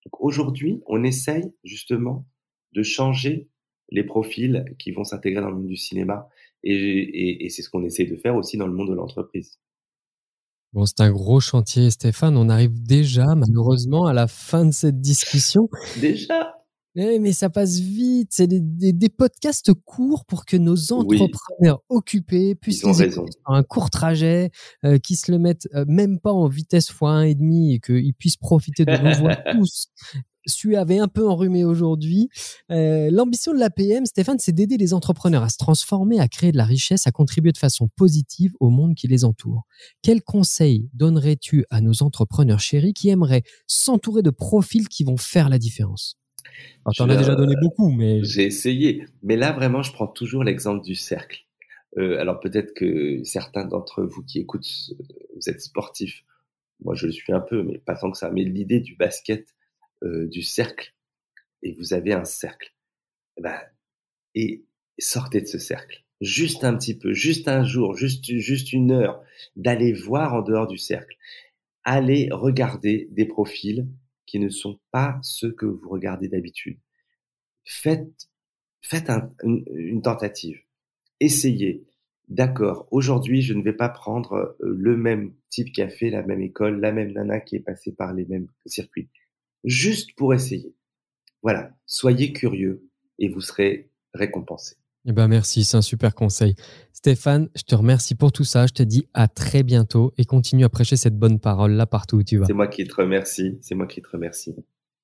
Donc 0.05 0.21
aujourd'hui, 0.21 0.83
on 0.87 1.05
essaye 1.05 1.53
justement 1.65 2.27
de 2.73 2.83
changer 2.83 3.49
les 3.91 4.05
profils 4.05 4.65
qui 4.79 4.93
vont 4.93 5.05
s'intégrer 5.05 5.41
dans 5.41 5.51
le 5.51 5.57
monde 5.57 5.69
du 5.69 5.77
cinéma. 5.77 6.29
Et, 6.63 7.49
c'est 7.51 7.63
ce 7.63 7.71
qu'on 7.71 7.85
essaie 7.85 8.05
de 8.05 8.17
faire 8.17 8.37
aussi 8.37 8.57
dans 8.57 8.67
le 8.67 8.73
monde 8.73 8.91
de 8.91 8.95
l'entreprise. 8.95 9.59
Bon, 10.73 10.87
c'est 10.87 11.01
un 11.01 11.11
gros 11.11 11.41
chantier, 11.41 11.91
Stéphane. 11.91 12.37
On 12.37 12.49
arrive 12.49 12.81
déjà, 12.83 13.35
malheureusement, 13.35 14.07
à 14.07 14.13
la 14.13 14.29
fin 14.29 14.65
de 14.65 14.71
cette 14.71 15.01
discussion. 15.01 15.69
Déjà? 16.01 16.55
Eh, 16.97 17.19
mais 17.21 17.33
ça 17.33 17.51
passe 17.51 17.79
vite. 17.79 18.31
C'est 18.33 18.49
des, 18.49 19.09
podcasts 19.09 19.73
courts 19.85 20.25
pour 20.25 20.45
que 20.45 20.57
nos 20.57 20.93
entrepreneurs 20.93 21.83
occupés 21.89 22.55
puissent 22.55 22.83
faire 22.83 23.25
un 23.47 23.63
court 23.63 23.91
trajet, 23.91 24.51
euh, 24.85 24.99
qui 24.99 25.15
se 25.15 25.31
le 25.31 25.39
mettent 25.39 25.69
euh, 25.75 25.85
même 25.87 26.19
pas 26.19 26.33
en 26.33 26.49
vitesse 26.49 26.91
x1,5 26.91 27.27
et 27.27 27.35
demi 27.35 27.75
et 27.75 27.81
qu'ils 27.81 28.15
puissent 28.15 28.37
profiter 28.37 28.85
de 28.85 28.97
nos 28.97 29.15
voix 29.15 29.37
tous 29.53 29.89
Su 30.47 30.77
avait 30.77 30.99
un 30.99 31.09
peu 31.09 31.29
enrhumé 31.29 31.65
aujourd'hui. 31.65 32.29
Euh, 32.71 33.11
l'ambition 33.11 33.53
de 33.53 33.59
l'APM, 33.59 34.07
Stéphane, 34.07 34.39
c'est 34.39 34.53
d'aider 34.53 34.77
les 34.77 34.95
entrepreneurs 34.95 35.43
à 35.43 35.49
se 35.49 35.59
transformer, 35.59 36.19
à 36.21 36.29
créer 36.29 36.53
de 36.53 36.57
la 36.57 36.65
richesse, 36.65 37.07
à 37.07 37.13
contribuer 37.13 37.53
de 37.53 37.59
façon 37.59 37.89
positive 37.97 38.53
au 38.61 38.71
monde 38.71 38.95
qui 38.95 39.09
les 39.09 39.25
entoure. 39.25 39.63
Quel 40.03 40.23
conseil 40.23 40.89
donnerais-tu 40.95 41.65
à 41.71 41.81
nos 41.81 42.03
entrepreneurs 42.03 42.61
chéris 42.61 42.95
qui 42.95 43.09
aimeraient 43.09 43.43
s'entourer 43.67 44.23
de 44.23 44.31
profils 44.31 44.89
qui 44.89 45.05
vont 45.05 45.17
faire 45.17 45.49
la 45.49 45.59
différence? 45.59 46.17
Tu 46.95 47.03
en 47.03 47.11
as 47.11 47.17
déjà 47.17 47.35
donné 47.35 47.55
beaucoup, 47.61 47.91
mais... 47.91 48.23
J'ai 48.25 48.45
essayé. 48.45 49.05
Mais 49.23 49.37
là, 49.37 49.53
vraiment, 49.53 49.83
je 49.83 49.93
prends 49.93 50.09
toujours 50.09 50.45
l'exemple 50.45 50.85
du 50.85 50.95
cercle. 50.95 51.41
Euh, 51.99 52.21
alors 52.21 52.39
peut-être 52.41 52.73
que 52.75 53.23
certains 53.25 53.67
d'entre 53.67 54.03
vous 54.03 54.23
qui 54.23 54.39
écoutent, 54.39 54.67
vous 55.35 55.51
êtes 55.51 55.61
sportifs. 55.61 56.25
Moi, 56.83 56.95
je 56.95 57.07
le 57.07 57.13
suis 57.13 57.33
un 57.33 57.41
peu, 57.41 57.63
mais 57.63 57.79
pas 57.79 57.97
tant 57.97 58.11
que 58.11 58.17
ça. 58.17 58.31
Mais 58.31 58.45
l'idée 58.45 58.81
du 58.81 58.97
basket, 58.97 59.47
euh, 60.03 60.27
du 60.29 60.43
cercle 60.43 60.95
et 61.63 61.73
vous 61.73 61.93
avez 61.93 62.13
un 62.13 62.25
cercle. 62.25 62.75
Et, 63.37 63.41
eh 63.41 63.43
ben, 63.43 63.61
et 64.35 64.65
sortez 64.99 65.41
de 65.41 65.47
ce 65.47 65.59
cercle. 65.59 66.05
Juste 66.21 66.65
un 66.65 66.77
petit 66.77 66.97
peu, 66.97 67.13
juste 67.13 67.49
un 67.49 67.65
jour, 67.65 67.97
juste, 67.97 68.25
juste 68.25 68.73
une 68.73 68.93
heure, 68.93 69.23
d'aller 69.57 69.93
voir 69.93 70.35
en 70.35 70.43
dehors 70.43 70.67
du 70.67 70.79
cercle. 70.79 71.17
Allez 71.85 72.29
regarder 72.31 73.09
des 73.11 73.25
profils 73.25 73.87
qui 74.27 74.39
ne 74.39 74.51
sont 74.51 74.79
pas 74.91 75.19
ceux 75.23 75.53
que 75.53 75.67
vous 75.67 75.89
regardez 75.89 76.29
d'habitude. 76.29 76.79
Faites, 77.65 78.29
faites 78.83 79.11
une, 79.43 80.03
tentative. 80.03 80.61
Essayez. 81.21 81.85
D'accord, 82.29 82.87
aujourd'hui, 82.93 83.43
je 83.43 83.55
ne 83.55 83.63
vais 83.63 83.73
pas 83.73 83.89
prendre 83.89 84.57
euh, 84.61 84.77
le 84.79 84.97
même 84.97 85.35
type 85.49 85.73
qui 85.73 85.83
a 85.83 85.89
fait 85.89 86.11
la 86.11 86.23
même 86.23 86.41
école, 86.43 86.81
la 86.81 86.93
même 86.93 87.13
nana 87.13 87.41
qui 87.41 87.57
est 87.57 87.61
passée 87.61 87.93
par 87.93 88.13
les 88.13 88.25
mêmes 88.25 88.47
circuits 88.67 89.09
juste 89.65 90.15
pour 90.17 90.35
essayer. 90.35 90.75
Voilà, 91.43 91.71
soyez 91.87 92.33
curieux 92.33 92.89
et 93.19 93.29
vous 93.29 93.41
serez 93.41 93.91
récompensé. 94.15 94.77
Eh 95.07 95.13
ben 95.13 95.29
merci, 95.29 95.65
c'est 95.65 95.79
un 95.79 95.83
super 95.83 96.15
conseil. 96.15 96.55
Stéphane, 96.93 97.49
je 97.57 97.63
te 97.63 97.75
remercie 97.75 98.15
pour 98.15 98.33
tout 98.33 98.45
ça. 98.45 98.67
Je 98.67 98.73
te 98.73 98.83
dis 98.83 99.09
à 99.15 99.29
très 99.29 99.63
bientôt 99.63 100.13
et 100.19 100.27
continue 100.27 100.65
à 100.65 100.69
prêcher 100.69 100.97
cette 100.97 101.19
bonne 101.19 101.41
parole 101.41 101.73
là 101.73 101.87
partout 101.87 102.17
où 102.17 102.23
tu 102.23 102.37
vas. 102.37 102.47
C'est 102.47 102.53
moi 102.53 102.69
qui 102.69 102.85
te 102.87 102.95
remercie. 102.95 103.59
C'est 103.63 103.75
moi 103.75 103.87
qui 103.87 104.03
te 104.03 104.09
remercie. 104.09 104.55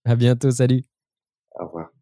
À 0.04 0.14
bientôt, 0.14 0.50
salut. 0.50 0.84
Au 1.58 1.66
revoir. 1.66 1.95